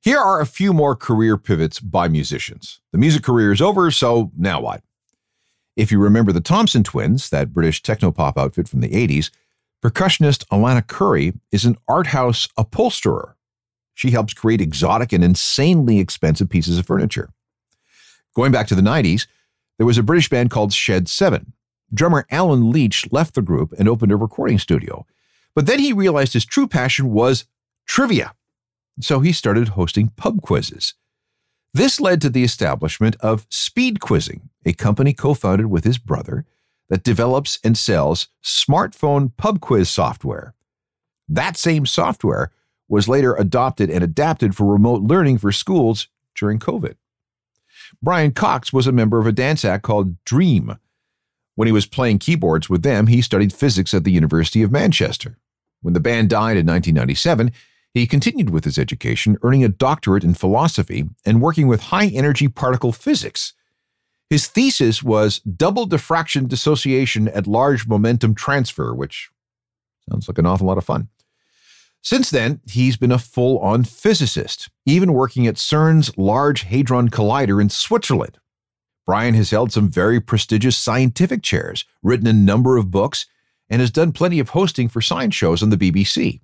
Here 0.02 0.18
are 0.18 0.40
a 0.40 0.46
few 0.46 0.72
more 0.72 0.96
career 0.96 1.37
pivots 1.37 1.78
by 1.78 2.09
musicians. 2.09 2.80
The 2.90 2.98
music 2.98 3.22
career 3.22 3.52
is 3.52 3.62
over, 3.62 3.90
so 3.92 4.33
now 4.37 4.61
what? 4.61 4.83
If 5.76 5.90
you 5.90 5.98
remember 5.98 6.32
the 6.32 6.40
Thompson 6.40 6.84
twins, 6.84 7.30
that 7.30 7.52
British 7.52 7.82
techno-pop 7.82 8.38
outfit 8.38 8.68
from 8.68 8.80
the 8.80 8.90
80s, 8.90 9.30
percussionist 9.82 10.46
Alannah 10.50 10.82
Currie 10.82 11.34
is 11.50 11.64
an 11.64 11.76
art 11.88 12.08
house 12.08 12.48
upholsterer. 12.56 13.37
She 13.92 14.10
helps 14.10 14.34
create 14.34 14.60
exotic 14.60 15.12
and 15.12 15.24
insanely 15.24 15.98
expensive 15.98 16.48
pieces 16.48 16.78
of 16.78 16.87
furniture. 16.87 17.30
Going 18.34 18.52
back 18.52 18.66
to 18.68 18.74
the 18.74 18.82
90s, 18.82 19.26
there 19.78 19.87
was 19.87 19.98
a 19.98 20.02
British 20.02 20.28
band 20.28 20.50
called 20.50 20.72
Shed 20.72 21.08
7. 21.08 21.52
Drummer 21.92 22.26
Alan 22.30 22.70
Leach 22.70 23.10
left 23.12 23.34
the 23.34 23.42
group 23.42 23.72
and 23.78 23.88
opened 23.88 24.12
a 24.12 24.16
recording 24.16 24.58
studio. 24.58 25.06
But 25.54 25.66
then 25.66 25.78
he 25.78 25.92
realized 25.92 26.32
his 26.32 26.44
true 26.44 26.66
passion 26.66 27.12
was 27.12 27.44
trivia. 27.87 28.34
So 29.00 29.20
he 29.20 29.32
started 29.32 29.68
hosting 29.68 30.08
pub 30.16 30.42
quizzes. 30.42 30.94
This 31.74 32.00
led 32.00 32.20
to 32.20 32.30
the 32.30 32.44
establishment 32.44 33.16
of 33.18 33.48
Speed 33.50 33.98
Quizzing, 33.98 34.48
a 34.64 34.72
company 34.72 35.12
co 35.12 35.34
founded 35.34 35.66
with 35.66 35.82
his 35.82 35.98
brother 35.98 36.46
that 36.88 37.02
develops 37.02 37.58
and 37.64 37.76
sells 37.76 38.28
smartphone 38.44 39.32
pub 39.37 39.60
quiz 39.60 39.90
software. 39.90 40.54
That 41.28 41.56
same 41.56 41.84
software 41.84 42.52
was 42.88 43.08
later 43.08 43.34
adopted 43.34 43.90
and 43.90 44.04
adapted 44.04 44.54
for 44.54 44.64
remote 44.64 45.02
learning 45.02 45.38
for 45.38 45.50
schools 45.50 46.06
during 46.37 46.60
COVID. 46.60 46.94
Brian 48.00 48.30
Cox 48.30 48.72
was 48.72 48.87
a 48.87 48.92
member 48.92 49.18
of 49.18 49.26
a 49.26 49.32
dance 49.32 49.64
act 49.64 49.82
called 49.82 50.22
D:Ream. 50.24 50.78
When 51.56 51.66
he 51.66 51.72
was 51.72 51.87
playing 51.87 52.20
keyboards 52.20 52.70
with 52.70 52.84
them, 52.84 53.08
he 53.08 53.20
studied 53.20 53.52
physics 53.52 53.92
at 53.94 54.04
the 54.04 54.12
University 54.12 54.62
of 54.62 54.70
Manchester. 54.70 55.38
When 55.80 55.94
the 55.94 56.00
band 56.00 56.30
died 56.30 56.56
in 56.56 56.66
1997, 56.66 57.50
he 57.94 58.09
continued 58.09 58.50
with 58.50 58.64
his 58.64 58.76
education, 58.76 59.38
earning 59.42 59.62
a 59.62 59.68
doctorate 59.68 60.24
in 60.24 60.35
philosophy 60.35 61.04
and 61.24 61.40
working 61.40 61.68
with 61.68 61.80
high 61.80 62.09
energy 62.09 62.48
particle 62.48 62.92
physics. 62.92 63.52
His 64.28 64.48
thesis 64.48 65.00
was 65.00 65.38
double 65.38 65.87
diffraction 65.87 66.48
dissociation 66.48 67.28
at 67.28 67.46
large 67.46 67.87
momentum 67.87 68.35
transfer, 68.35 68.92
which 68.92 69.30
sounds 70.11 70.26
like 70.26 70.38
an 70.38 70.46
awful 70.46 70.66
lot 70.66 70.76
of 70.76 70.85
fun. 70.85 71.09
Since 72.02 72.30
then, 72.30 72.61
he's 72.66 72.96
been 72.96 73.12
a 73.12 73.18
full 73.18 73.59
on 73.61 73.85
physicist, 73.85 74.68
even 74.85 75.14
working 75.14 75.46
at 75.46 75.54
CERN's 75.54 76.16
Large 76.18 76.64
Hadron 76.64 77.09
Collider 77.09 77.62
in 77.62 77.70
Switzerland. 77.70 78.38
Brian 79.07 79.35
has 79.35 79.50
held 79.50 79.72
some 79.72 79.88
very 79.88 80.20
prestigious 80.20 80.76
scientific 80.76 81.42
chairs, 81.42 81.85
written 82.02 82.26
a 82.26 82.33
number 82.33 82.76
of 82.76 82.90
books, 82.90 83.26
and 83.70 83.80
has 83.80 83.90
done 83.90 84.12
plenty 84.12 84.38
of 84.38 84.50
hosting 84.50 84.88
for 84.88 85.00
science 85.00 85.35
shows 85.35 85.62
on 85.62 85.70
the 85.70 85.76
BBC. 85.76 86.40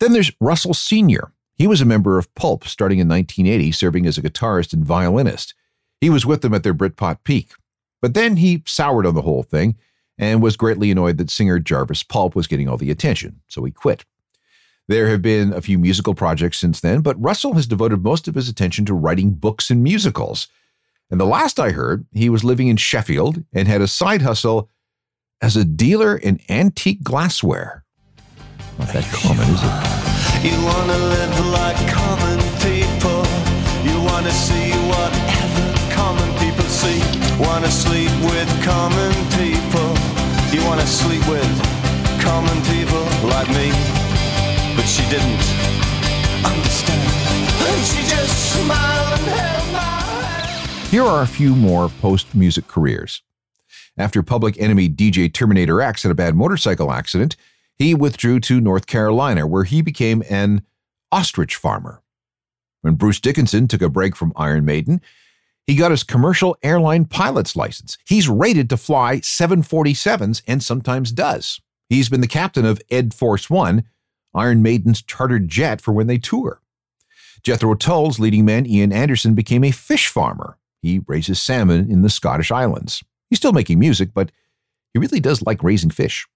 Then 0.00 0.12
there's 0.12 0.32
Russell 0.40 0.74
Senior 0.74 1.32
He 1.54 1.66
was 1.66 1.80
a 1.80 1.86
member 1.86 2.18
of 2.18 2.34
Pulp 2.34 2.66
starting 2.66 2.98
in 2.98 3.08
1980, 3.08 3.72
serving 3.72 4.06
as 4.06 4.18
a 4.18 4.22
guitarist 4.22 4.72
and 4.72 4.84
violinist. 4.84 5.54
He 6.00 6.10
was 6.10 6.26
with 6.26 6.42
them 6.42 6.54
at 6.54 6.62
their 6.62 6.74
Britpop 6.74 7.18
peak. 7.24 7.52
But 8.02 8.14
then 8.14 8.36
he 8.36 8.62
soured 8.66 9.06
on 9.06 9.14
the 9.14 9.22
whole 9.22 9.42
thing 9.42 9.76
and 10.18 10.42
was 10.42 10.56
greatly 10.56 10.90
annoyed 10.90 11.18
that 11.18 11.30
singer 11.30 11.58
Jarvis 11.58 12.02
Pulp 12.02 12.34
was 12.34 12.46
getting 12.46 12.68
all 12.68 12.76
the 12.76 12.90
attention, 12.90 13.40
so 13.48 13.64
he 13.64 13.70
quit. 13.70 14.04
There 14.88 15.08
have 15.08 15.22
been 15.22 15.52
a 15.52 15.60
few 15.60 15.78
musical 15.78 16.14
projects 16.14 16.58
since 16.58 16.80
then, 16.80 17.00
but 17.00 17.20
Russell 17.20 17.54
has 17.54 17.66
devoted 17.66 18.02
most 18.02 18.28
of 18.28 18.34
his 18.34 18.48
attention 18.48 18.84
to 18.86 18.94
writing 18.94 19.30
books 19.32 19.70
and 19.70 19.82
musicals. 19.82 20.48
And 21.10 21.20
the 21.20 21.24
last 21.24 21.58
I 21.58 21.70
heard, 21.70 22.06
he 22.12 22.28
was 22.28 22.44
living 22.44 22.68
in 22.68 22.76
Sheffield 22.76 23.44
and 23.52 23.66
had 23.66 23.80
a 23.80 23.88
side 23.88 24.22
hustle 24.22 24.70
as 25.40 25.56
a 25.56 25.64
dealer 25.64 26.16
in 26.16 26.40
antique 26.48 27.02
glassware. 27.02 27.84
Not 28.78 28.88
that 28.92 29.04
common, 29.08 29.48
is 29.56 29.62
it? 29.64 29.74
You 30.44 30.56
wanna 30.60 30.98
live 30.98 31.36
like 31.48 31.80
common 31.88 32.36
people. 32.60 33.24
You 33.88 33.96
wanna 34.04 34.30
see 34.30 34.68
whatever 34.92 35.64
common 35.96 36.28
people 36.36 36.64
see. 36.68 37.00
Wanna 37.40 37.70
sleep 37.70 38.12
with 38.28 38.48
common 38.62 39.12
people. 39.32 39.88
You 40.52 40.60
wanna 40.68 40.86
sleep 40.86 41.24
with 41.26 41.48
common 42.20 42.60
people 42.68 43.00
like 43.32 43.48
me. 43.56 43.72
But 44.76 44.84
she 44.84 45.02
didn't 45.08 45.40
understand. 46.44 47.00
And 47.64 47.80
she 47.80 48.04
just 48.04 48.60
smiled 48.60 49.20
and 49.20 49.40
held 49.40 49.72
my 49.72 49.78
hand. 49.80 50.88
Here 50.90 51.04
are 51.04 51.22
a 51.22 51.26
few 51.26 51.56
more 51.56 51.88
post 51.88 52.34
music 52.34 52.68
careers. 52.68 53.22
After 53.96 54.22
Public 54.22 54.60
Enemy 54.60 54.90
DJ 54.90 55.32
Terminator 55.32 55.80
X 55.80 56.02
had 56.02 56.12
a 56.12 56.14
bad 56.14 56.36
motorcycle 56.36 56.92
accident, 56.92 57.36
he 57.78 57.94
withdrew 57.94 58.40
to 58.40 58.60
North 58.60 58.86
Carolina, 58.86 59.46
where 59.46 59.64
he 59.64 59.82
became 59.82 60.22
an 60.28 60.62
ostrich 61.12 61.56
farmer. 61.56 62.02
When 62.82 62.94
Bruce 62.94 63.20
Dickinson 63.20 63.68
took 63.68 63.82
a 63.82 63.88
break 63.88 64.16
from 64.16 64.32
Iron 64.36 64.64
Maiden, 64.64 65.00
he 65.66 65.74
got 65.74 65.90
his 65.90 66.04
commercial 66.04 66.56
airline 66.62 67.06
pilot's 67.06 67.56
license. 67.56 67.98
He's 68.06 68.28
rated 68.28 68.70
to 68.70 68.76
fly 68.76 69.16
747s 69.18 70.42
and 70.46 70.62
sometimes 70.62 71.10
does. 71.10 71.60
He's 71.88 72.08
been 72.08 72.20
the 72.20 72.28
captain 72.28 72.64
of 72.64 72.80
Ed 72.90 73.12
Force 73.12 73.50
One, 73.50 73.84
Iron 74.34 74.62
Maiden's 74.62 75.02
chartered 75.02 75.48
jet 75.48 75.80
for 75.80 75.92
when 75.92 76.06
they 76.06 76.18
tour. 76.18 76.60
Jethro 77.42 77.74
Tull's 77.74 78.18
leading 78.18 78.44
man 78.44 78.66
Ian 78.66 78.92
Anderson 78.92 79.34
became 79.34 79.64
a 79.64 79.70
fish 79.70 80.08
farmer. 80.08 80.58
He 80.82 81.00
raises 81.06 81.40
salmon 81.40 81.90
in 81.90 82.02
the 82.02 82.10
Scottish 82.10 82.50
Islands. 82.50 83.02
He's 83.30 83.38
still 83.38 83.52
making 83.52 83.78
music, 83.78 84.10
but 84.14 84.30
he 84.92 84.98
really 84.98 85.20
does 85.20 85.42
like 85.42 85.62
raising 85.62 85.90
fish. 85.90 86.26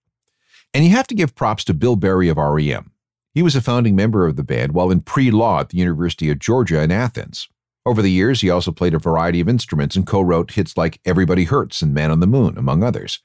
And 0.72 0.84
you 0.84 0.90
have 0.90 1.06
to 1.08 1.14
give 1.14 1.34
props 1.34 1.64
to 1.64 1.74
Bill 1.74 1.96
Berry 1.96 2.28
of 2.28 2.36
REM. 2.36 2.92
He 3.34 3.42
was 3.42 3.56
a 3.56 3.60
founding 3.60 3.96
member 3.96 4.26
of 4.26 4.36
the 4.36 4.44
band 4.44 4.72
while 4.72 4.90
in 4.90 5.00
pre 5.00 5.30
law 5.30 5.60
at 5.60 5.70
the 5.70 5.78
University 5.78 6.30
of 6.30 6.38
Georgia 6.38 6.82
in 6.82 6.90
Athens. 6.90 7.48
Over 7.86 8.02
the 8.02 8.10
years, 8.10 8.40
he 8.40 8.50
also 8.50 8.72
played 8.72 8.94
a 8.94 8.98
variety 8.98 9.40
of 9.40 9.48
instruments 9.48 9.96
and 9.96 10.06
co 10.06 10.20
wrote 10.20 10.52
hits 10.52 10.76
like 10.76 11.00
Everybody 11.04 11.44
Hurts 11.44 11.82
and 11.82 11.94
Man 11.94 12.10
on 12.10 12.20
the 12.20 12.26
Moon, 12.26 12.58
among 12.58 12.82
others. 12.82 13.20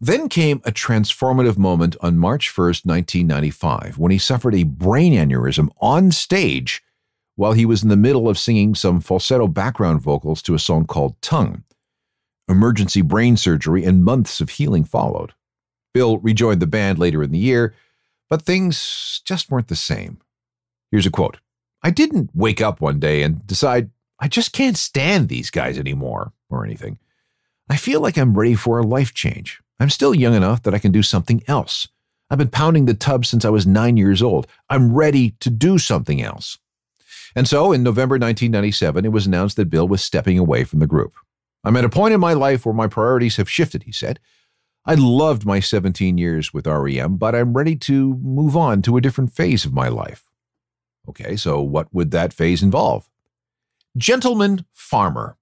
Then 0.00 0.28
came 0.30 0.62
a 0.64 0.72
transformative 0.72 1.58
moment 1.58 1.94
on 2.00 2.16
March 2.16 2.48
1st, 2.50 2.86
1995, 2.86 3.98
when 3.98 4.10
he 4.10 4.18
suffered 4.18 4.54
a 4.54 4.62
brain 4.62 5.12
aneurysm 5.12 5.68
on 5.78 6.10
stage 6.10 6.82
while 7.36 7.52
he 7.52 7.66
was 7.66 7.82
in 7.82 7.88
the 7.88 7.96
middle 7.96 8.28
of 8.28 8.38
singing 8.38 8.74
some 8.74 9.00
falsetto 9.00 9.46
background 9.46 10.00
vocals 10.00 10.42
to 10.42 10.54
a 10.54 10.58
song 10.58 10.86
called 10.86 11.20
Tongue. 11.20 11.64
Emergency 12.48 13.02
brain 13.02 13.36
surgery 13.36 13.84
and 13.84 14.04
months 14.04 14.40
of 14.40 14.50
healing 14.50 14.84
followed. 14.84 15.32
Bill 15.92 16.18
rejoined 16.18 16.60
the 16.60 16.66
band 16.66 16.98
later 16.98 17.22
in 17.22 17.32
the 17.32 17.38
year, 17.38 17.74
but 18.28 18.42
things 18.42 19.20
just 19.24 19.50
weren't 19.50 19.68
the 19.68 19.76
same. 19.76 20.18
Here's 20.90 21.06
a 21.06 21.10
quote 21.10 21.38
I 21.82 21.90
didn't 21.90 22.30
wake 22.34 22.60
up 22.60 22.80
one 22.80 23.00
day 23.00 23.22
and 23.22 23.46
decide 23.46 23.90
I 24.18 24.28
just 24.28 24.52
can't 24.52 24.76
stand 24.76 25.28
these 25.28 25.50
guys 25.50 25.78
anymore 25.78 26.32
or 26.48 26.64
anything. 26.64 26.98
I 27.68 27.76
feel 27.76 28.00
like 28.00 28.18
I'm 28.18 28.36
ready 28.36 28.54
for 28.54 28.78
a 28.78 28.86
life 28.86 29.14
change. 29.14 29.60
I'm 29.78 29.90
still 29.90 30.14
young 30.14 30.34
enough 30.34 30.62
that 30.64 30.74
I 30.74 30.78
can 30.78 30.92
do 30.92 31.02
something 31.02 31.42
else. 31.48 31.88
I've 32.30 32.38
been 32.38 32.48
pounding 32.48 32.86
the 32.86 32.94
tub 32.94 33.24
since 33.24 33.44
I 33.44 33.48
was 33.48 33.66
nine 33.66 33.96
years 33.96 34.22
old. 34.22 34.46
I'm 34.68 34.94
ready 34.94 35.30
to 35.40 35.50
do 35.50 35.78
something 35.78 36.22
else. 36.22 36.58
And 37.34 37.48
so 37.48 37.72
in 37.72 37.82
November 37.82 38.14
1997, 38.14 39.04
it 39.04 39.12
was 39.12 39.26
announced 39.26 39.56
that 39.56 39.70
Bill 39.70 39.88
was 39.88 40.02
stepping 40.02 40.38
away 40.38 40.64
from 40.64 40.80
the 40.80 40.86
group. 40.86 41.14
I'm 41.64 41.76
at 41.76 41.84
a 41.84 41.88
point 41.88 42.14
in 42.14 42.20
my 42.20 42.32
life 42.32 42.66
where 42.66 42.74
my 42.74 42.86
priorities 42.86 43.36
have 43.36 43.50
shifted, 43.50 43.84
he 43.84 43.92
said. 43.92 44.20
I 44.86 44.94
loved 44.94 45.44
my 45.44 45.60
17 45.60 46.16
years 46.16 46.54
with 46.54 46.66
REM, 46.66 47.16
but 47.16 47.34
I'm 47.34 47.54
ready 47.54 47.76
to 47.76 48.14
move 48.16 48.56
on 48.56 48.82
to 48.82 48.96
a 48.96 49.00
different 49.00 49.32
phase 49.32 49.64
of 49.64 49.74
my 49.74 49.88
life. 49.88 50.24
Okay, 51.08 51.36
so 51.36 51.60
what 51.60 51.92
would 51.92 52.10
that 52.12 52.32
phase 52.32 52.62
involve? 52.62 53.08
Gentleman 53.96 54.64
farmer. 54.72 55.36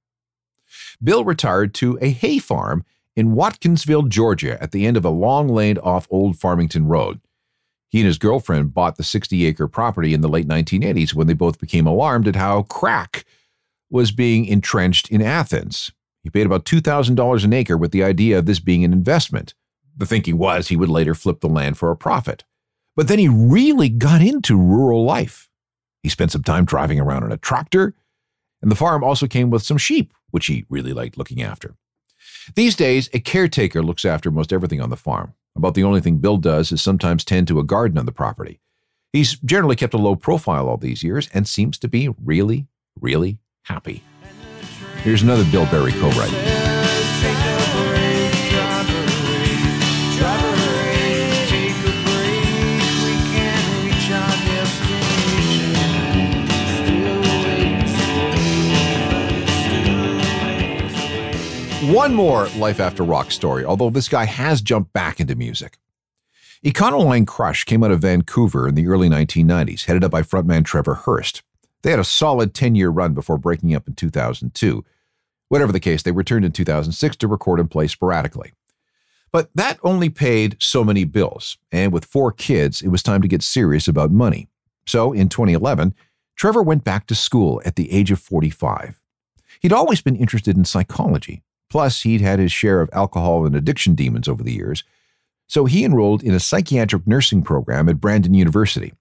Bill 1.02 1.24
retired 1.24 1.74
to 1.74 1.98
a 2.00 2.10
hay 2.10 2.38
farm 2.38 2.84
in 3.14 3.34
Watkinsville, 3.34 4.08
Georgia, 4.08 4.60
at 4.62 4.72
the 4.72 4.86
end 4.86 4.96
of 4.96 5.04
a 5.04 5.10
long 5.10 5.48
lane 5.48 5.78
off 5.78 6.06
Old 6.10 6.38
Farmington 6.38 6.86
Road. 6.86 7.20
He 7.88 8.00
and 8.00 8.06
his 8.06 8.18
girlfriend 8.18 8.74
bought 8.74 8.96
the 8.96 9.04
60 9.04 9.46
acre 9.46 9.68
property 9.68 10.12
in 10.14 10.20
the 10.20 10.28
late 10.28 10.46
1980s 10.46 11.14
when 11.14 11.26
they 11.26 11.32
both 11.32 11.58
became 11.58 11.86
alarmed 11.86 12.28
at 12.28 12.36
how 12.36 12.62
crack 12.62 13.24
was 13.90 14.12
being 14.12 14.44
entrenched 14.44 15.10
in 15.10 15.22
Athens. 15.22 15.90
He 16.28 16.30
paid 16.30 16.44
about 16.44 16.66
$2,000 16.66 17.44
an 17.44 17.52
acre 17.54 17.78
with 17.78 17.90
the 17.90 18.04
idea 18.04 18.38
of 18.38 18.44
this 18.44 18.60
being 18.60 18.84
an 18.84 18.92
investment. 18.92 19.54
The 19.96 20.04
thinking 20.04 20.36
was 20.36 20.68
he 20.68 20.76
would 20.76 20.90
later 20.90 21.14
flip 21.14 21.40
the 21.40 21.48
land 21.48 21.78
for 21.78 21.90
a 21.90 21.96
profit. 21.96 22.44
But 22.94 23.08
then 23.08 23.18
he 23.18 23.28
really 23.28 23.88
got 23.88 24.20
into 24.20 24.58
rural 24.58 25.06
life. 25.06 25.48
He 26.02 26.10
spent 26.10 26.30
some 26.30 26.42
time 26.42 26.66
driving 26.66 27.00
around 27.00 27.24
in 27.24 27.32
a 27.32 27.38
tractor, 27.38 27.94
and 28.60 28.70
the 28.70 28.76
farm 28.76 29.02
also 29.02 29.26
came 29.26 29.48
with 29.48 29.62
some 29.62 29.78
sheep, 29.78 30.12
which 30.30 30.48
he 30.48 30.66
really 30.68 30.92
liked 30.92 31.16
looking 31.16 31.40
after. 31.40 31.76
These 32.54 32.76
days, 32.76 33.08
a 33.14 33.20
caretaker 33.20 33.82
looks 33.82 34.04
after 34.04 34.30
most 34.30 34.52
everything 34.52 34.82
on 34.82 34.90
the 34.90 34.96
farm. 34.98 35.32
About 35.56 35.72
the 35.72 35.84
only 35.84 36.02
thing 36.02 36.18
Bill 36.18 36.36
does 36.36 36.72
is 36.72 36.82
sometimes 36.82 37.24
tend 37.24 37.48
to 37.48 37.58
a 37.58 37.64
garden 37.64 37.96
on 37.96 38.04
the 38.04 38.12
property. 38.12 38.60
He's 39.14 39.38
generally 39.38 39.76
kept 39.76 39.94
a 39.94 39.98
low 39.98 40.14
profile 40.14 40.68
all 40.68 40.76
these 40.76 41.02
years 41.02 41.30
and 41.32 41.48
seems 41.48 41.78
to 41.78 41.88
be 41.88 42.10
really, 42.22 42.66
really 43.00 43.38
happy. 43.62 44.02
Here's 45.02 45.22
another 45.22 45.44
Bill 45.44 45.66
Berry 45.66 45.92
co 45.92 46.08
write. 46.10 46.68
One 61.90 62.12
more 62.12 62.48
Life 62.56 62.80
After 62.80 63.02
Rock 63.02 63.30
story, 63.30 63.64
although 63.64 63.88
this 63.88 64.08
guy 64.08 64.24
has 64.26 64.60
jumped 64.60 64.92
back 64.92 65.20
into 65.20 65.34
music. 65.34 65.78
Econoline 66.64 67.26
Crush 67.26 67.64
came 67.64 67.82
out 67.82 67.90
of 67.90 68.00
Vancouver 68.00 68.68
in 68.68 68.74
the 68.74 68.88
early 68.88 69.08
1990s, 69.08 69.86
headed 69.86 70.04
up 70.04 70.10
by 70.10 70.22
frontman 70.22 70.64
Trevor 70.64 70.94
Hurst. 70.94 71.42
They 71.82 71.90
had 71.90 72.00
a 72.00 72.04
solid 72.04 72.54
10 72.54 72.74
year 72.74 72.90
run 72.90 73.14
before 73.14 73.38
breaking 73.38 73.74
up 73.74 73.86
in 73.88 73.94
2002. 73.94 74.84
Whatever 75.48 75.72
the 75.72 75.80
case, 75.80 76.02
they 76.02 76.12
returned 76.12 76.44
in 76.44 76.52
2006 76.52 77.16
to 77.16 77.28
record 77.28 77.60
and 77.60 77.70
play 77.70 77.86
sporadically. 77.86 78.52
But 79.30 79.50
that 79.54 79.78
only 79.82 80.08
paid 80.08 80.56
so 80.58 80.82
many 80.82 81.04
bills, 81.04 81.58
and 81.70 81.92
with 81.92 82.04
four 82.04 82.32
kids, 82.32 82.80
it 82.80 82.88
was 82.88 83.02
time 83.02 83.20
to 83.22 83.28
get 83.28 83.42
serious 83.42 83.86
about 83.86 84.10
money. 84.10 84.48
So 84.86 85.12
in 85.12 85.28
2011, 85.28 85.94
Trevor 86.36 86.62
went 86.62 86.84
back 86.84 87.06
to 87.06 87.14
school 87.14 87.60
at 87.64 87.76
the 87.76 87.92
age 87.92 88.10
of 88.10 88.20
45. 88.20 89.00
He'd 89.60 89.72
always 89.72 90.00
been 90.00 90.16
interested 90.16 90.56
in 90.56 90.64
psychology, 90.64 91.42
plus, 91.68 92.02
he'd 92.02 92.22
had 92.22 92.38
his 92.38 92.52
share 92.52 92.80
of 92.80 92.88
alcohol 92.92 93.44
and 93.44 93.54
addiction 93.54 93.94
demons 93.94 94.28
over 94.28 94.42
the 94.42 94.52
years. 94.52 94.82
So 95.46 95.64
he 95.64 95.84
enrolled 95.84 96.22
in 96.22 96.34
a 96.34 96.40
psychiatric 96.40 97.06
nursing 97.06 97.42
program 97.42 97.88
at 97.88 98.00
Brandon 98.00 98.34
University. 98.34 98.94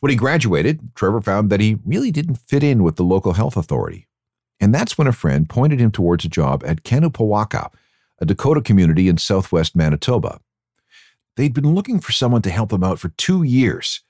When 0.00 0.10
he 0.10 0.16
graduated, 0.16 0.94
Trevor 0.94 1.20
found 1.20 1.50
that 1.50 1.60
he 1.60 1.78
really 1.84 2.10
didn't 2.10 2.36
fit 2.36 2.62
in 2.62 2.82
with 2.82 2.96
the 2.96 3.04
local 3.04 3.32
health 3.32 3.56
authority. 3.56 4.06
And 4.60 4.74
that's 4.74 4.96
when 4.96 5.06
a 5.06 5.12
friend 5.12 5.48
pointed 5.48 5.80
him 5.80 5.90
towards 5.90 6.24
a 6.24 6.28
job 6.28 6.62
at 6.66 6.82
Canupawakpa, 6.82 7.70
a 8.18 8.24
Dakota 8.26 8.60
community 8.60 9.08
in 9.08 9.18
southwest 9.18 9.76
Manitoba. 9.76 10.40
They'd 11.36 11.54
been 11.54 11.74
looking 11.74 12.00
for 12.00 12.12
someone 12.12 12.42
to 12.42 12.50
help 12.50 12.70
them 12.70 12.84
out 12.84 12.98
for 12.98 13.10
two 13.10 13.42
years. 13.42 14.00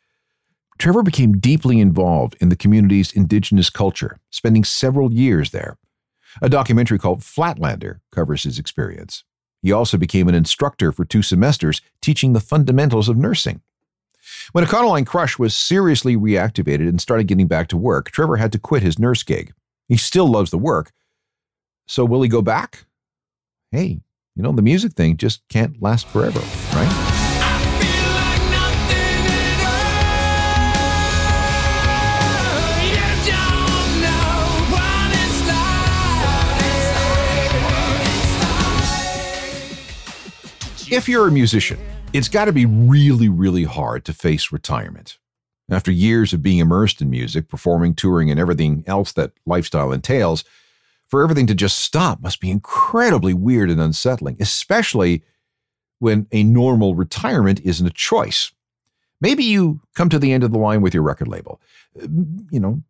Trevor 0.78 1.02
became 1.02 1.38
deeply 1.38 1.80
involved 1.80 2.36
in 2.40 2.50
the 2.50 2.56
community's 2.56 3.12
indigenous 3.12 3.70
culture, 3.70 4.18
spending 4.30 4.62
several 4.62 5.12
years 5.12 5.50
there. 5.50 5.78
A 6.42 6.48
documentary 6.48 6.98
called 6.98 7.20
Flatlander 7.20 8.00
covers 8.12 8.42
his 8.42 8.58
experience. 8.58 9.24
He 9.62 9.72
also 9.72 9.96
became 9.96 10.28
an 10.28 10.34
instructor 10.34 10.92
for 10.92 11.04
two 11.04 11.22
semesters, 11.22 11.80
teaching 12.00 12.34
the 12.34 12.40
fundamentals 12.40 13.08
of 13.08 13.16
nursing. 13.16 13.62
When 14.52 14.64
Econoline 14.64 15.06
Crush 15.06 15.38
was 15.38 15.56
seriously 15.56 16.16
reactivated 16.16 16.88
and 16.88 17.00
started 17.00 17.26
getting 17.26 17.46
back 17.46 17.68
to 17.68 17.76
work, 17.76 18.10
Trevor 18.10 18.36
had 18.36 18.52
to 18.52 18.58
quit 18.58 18.82
his 18.82 18.98
nurse 18.98 19.22
gig. 19.22 19.52
He 19.88 19.96
still 19.96 20.26
loves 20.26 20.50
the 20.50 20.58
work. 20.58 20.92
So 21.86 22.04
will 22.04 22.22
he 22.22 22.28
go 22.28 22.42
back? 22.42 22.86
Hey, 23.70 24.00
you 24.34 24.42
know, 24.42 24.52
the 24.52 24.62
music 24.62 24.92
thing 24.92 25.16
just 25.16 25.46
can't 25.48 25.80
last 25.80 26.06
forever, 26.06 26.40
right? 26.74 27.12
If 40.88 41.08
you're 41.08 41.26
a 41.26 41.32
musician, 41.32 41.80
it's 42.16 42.28
got 42.28 42.46
to 42.46 42.52
be 42.52 42.66
really, 42.66 43.28
really 43.28 43.64
hard 43.64 44.04
to 44.04 44.12
face 44.12 44.52
retirement. 44.52 45.18
After 45.70 45.90
years 45.90 46.32
of 46.32 46.42
being 46.42 46.58
immersed 46.58 47.00
in 47.02 47.10
music, 47.10 47.48
performing, 47.48 47.94
touring, 47.94 48.30
and 48.30 48.38
everything 48.38 48.84
else 48.86 49.12
that 49.12 49.32
lifestyle 49.44 49.92
entails, 49.92 50.44
for 51.08 51.22
everything 51.22 51.46
to 51.48 51.54
just 51.54 51.78
stop 51.80 52.20
must 52.20 52.40
be 52.40 52.50
incredibly 52.50 53.34
weird 53.34 53.70
and 53.70 53.80
unsettling, 53.80 54.36
especially 54.40 55.24
when 55.98 56.26
a 56.32 56.42
normal 56.42 56.94
retirement 56.94 57.60
isn't 57.64 57.86
a 57.86 57.90
choice. 57.90 58.52
Maybe 59.20 59.44
you 59.44 59.80
come 59.94 60.08
to 60.10 60.18
the 60.18 60.32
end 60.32 60.44
of 60.44 60.52
the 60.52 60.58
line 60.58 60.82
with 60.82 60.94
your 60.94 61.02
record 61.02 61.28
label. 61.28 61.60
Mm, 61.98 62.46
you 62.50 62.60
know, 62.60 62.82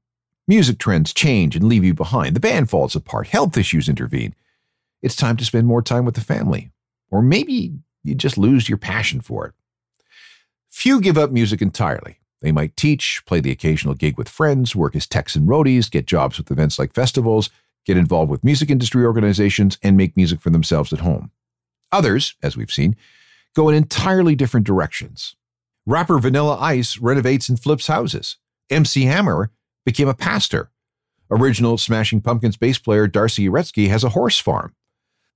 music 0.48 0.78
trends 0.78 1.14
change 1.14 1.56
and 1.56 1.66
leave 1.66 1.84
you 1.84 1.94
behind. 1.94 2.34
The 2.36 2.40
band 2.40 2.68
falls 2.68 2.96
apart. 2.96 3.28
Health 3.28 3.56
issues 3.56 3.88
intervene. 3.88 4.34
It's 5.02 5.16
time 5.16 5.36
to 5.36 5.44
spend 5.44 5.66
more 5.66 5.82
time 5.82 6.04
with 6.04 6.14
the 6.14 6.20
family. 6.20 6.70
Or 7.10 7.22
maybe 7.22 7.78
you 8.06 8.14
just 8.14 8.38
lose 8.38 8.68
your 8.68 8.78
passion 8.78 9.20
for 9.20 9.46
it. 9.46 9.54
Few 10.68 11.00
give 11.00 11.18
up 11.18 11.30
music 11.30 11.62
entirely. 11.62 12.18
They 12.42 12.52
might 12.52 12.76
teach, 12.76 13.22
play 13.26 13.40
the 13.40 13.50
occasional 13.50 13.94
gig 13.94 14.18
with 14.18 14.28
friends, 14.28 14.76
work 14.76 14.94
as 14.94 15.06
techs 15.06 15.34
and 15.34 15.48
roadies, 15.48 15.90
get 15.90 16.06
jobs 16.06 16.38
with 16.38 16.50
events 16.50 16.78
like 16.78 16.94
festivals, 16.94 17.50
get 17.86 17.96
involved 17.96 18.30
with 18.30 18.44
music 18.44 18.70
industry 18.70 19.04
organizations, 19.04 19.78
and 19.82 19.96
make 19.96 20.16
music 20.16 20.40
for 20.40 20.50
themselves 20.50 20.92
at 20.92 21.00
home. 21.00 21.30
Others, 21.92 22.34
as 22.42 22.56
we've 22.56 22.70
seen, 22.70 22.96
go 23.54 23.68
in 23.68 23.74
entirely 23.74 24.34
different 24.34 24.66
directions. 24.66 25.34
Rapper 25.86 26.18
Vanilla 26.18 26.58
Ice 26.60 26.98
renovates 26.98 27.48
and 27.48 27.58
flips 27.58 27.86
houses. 27.86 28.36
MC 28.70 29.04
Hammer 29.04 29.50
became 29.84 30.08
a 30.08 30.14
pastor. 30.14 30.70
Original 31.30 31.78
Smashing 31.78 32.20
Pumpkins 32.20 32.56
bass 32.56 32.78
player 32.78 33.06
D'arcy 33.06 33.48
Wretzky 33.48 33.88
has 33.88 34.04
a 34.04 34.10
horse 34.10 34.38
farm. 34.38 34.74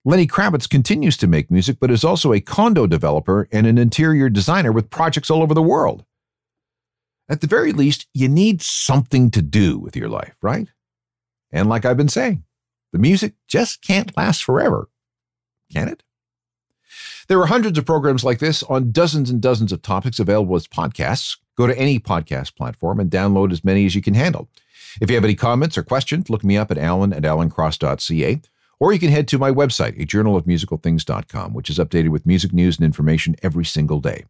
Lenny 0.05 0.27
Kravitz 0.27 0.69
continues 0.69 1.17
to 1.19 1.27
make 1.27 1.51
music, 1.51 1.77
but 1.79 1.91
is 1.91 2.05
also 2.05 2.33
a 2.33 2.41
condo 2.41 2.87
developer 2.87 3.49
and 3.53 3.67
an 3.67 3.77
interior 3.77 4.31
designer 4.31 4.73
with 4.73 4.91
projects 4.91 5.31
all 5.31 5.43
over 5.43 5.53
the 5.53 5.63
world. 5.63 6.05
At 7.29 7.43
the 7.43 7.47
very 7.47 7.73
least, 7.73 8.07
you 8.15 8.29
need 8.29 8.63
something 8.63 9.31
to 9.31 9.43
do 9.43 9.79
with 9.79 9.95
your 9.95 10.09
life, 10.09 10.35
right? 10.43 10.69
And 11.53 11.69
like 11.69 11.85
I've 11.85 11.97
been 11.97 12.09
saying, 12.09 12.45
the 12.93 12.99
music 12.99 13.35
just 13.47 13.83
can't 13.83 14.17
last 14.17 14.43
forever, 14.43 14.89
can 15.73 15.89
it? 15.89 16.03
There 17.29 17.41
are 17.41 17.47
hundreds 17.47 17.79
of 17.79 17.87
programs 17.87 18.25
like 18.25 18.41
this 18.41 18.65
on 18.65 18.91
dozens 18.91 19.31
and 19.31 19.41
dozens 19.41 19.71
of 19.71 19.83
topics 19.83 20.19
available 20.19 20.57
as 20.57 20.67
podcasts. 20.67 21.37
Go 21.57 21.67
to 21.67 21.79
any 21.79 22.01
podcast 22.01 22.57
platform 22.57 22.99
and 22.99 23.11
download 23.11 23.53
as 23.53 23.63
many 23.63 23.87
as 23.87 23.95
you 23.95 24.03
can 24.03 24.15
handle. 24.15 24.49
If 25.01 25.11
you 25.11 25.15
have 25.15 25.25
any 25.25 25.37
comments 25.37 25.79
or 25.79 25.85
questions, 25.85 26.31
look 26.31 26.43
me 26.43 26.57
up 26.57 26.73
at 26.73 26.79
alan 26.79 27.13
at 27.13 27.23
alancross.ca, 27.23 28.41
or 28.81 28.93
you 28.93 28.99
can 28.99 29.11
head 29.11 29.29
to 29.29 29.39
my 29.39 29.51
website, 29.51 30.01
a 30.01 30.07
journal 30.07 30.37
of 30.37 30.47
musicalthings.com, 30.47 31.53
which 31.53 31.71
is 31.71 31.79
updated 31.79 32.09
with 32.09 32.27
music 32.27 32.53
news 32.53 32.79
and 32.79 32.85
information 32.85 33.37
every 33.43 33.65
single 33.65 34.01
day. 34.01 34.25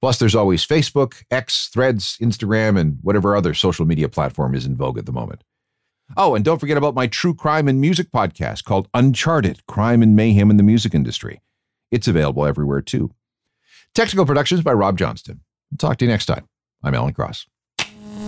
Plus, 0.00 0.18
there's 0.18 0.34
always 0.34 0.66
Facebook, 0.66 1.22
X, 1.30 1.68
Threads, 1.68 2.16
Instagram, 2.18 2.78
and 2.80 2.98
whatever 3.02 3.36
other 3.36 3.52
social 3.52 3.84
media 3.84 4.08
platform 4.08 4.54
is 4.54 4.64
in 4.64 4.74
vogue 4.74 4.98
at 4.98 5.04
the 5.04 5.12
moment. 5.12 5.44
Oh, 6.16 6.34
and 6.34 6.44
don't 6.44 6.58
forget 6.58 6.78
about 6.78 6.94
my 6.94 7.06
true 7.06 7.34
crime 7.34 7.68
and 7.68 7.80
music 7.80 8.10
podcast 8.10 8.64
called 8.64 8.88
Uncharted 8.94 9.64
Crime 9.66 10.02
and 10.02 10.16
Mayhem 10.16 10.50
in 10.50 10.56
the 10.56 10.62
Music 10.62 10.94
Industry. 10.94 11.40
It's 11.90 12.08
available 12.08 12.46
everywhere 12.46 12.80
too. 12.80 13.12
Technical 13.94 14.26
productions 14.26 14.62
by 14.62 14.72
Rob 14.72 14.98
Johnston. 14.98 15.40
talk 15.78 15.98
to 15.98 16.04
you 16.04 16.10
next 16.10 16.26
time. 16.26 16.48
I'm 16.82 16.94
Alan 16.94 17.12
Cross. 17.12 17.46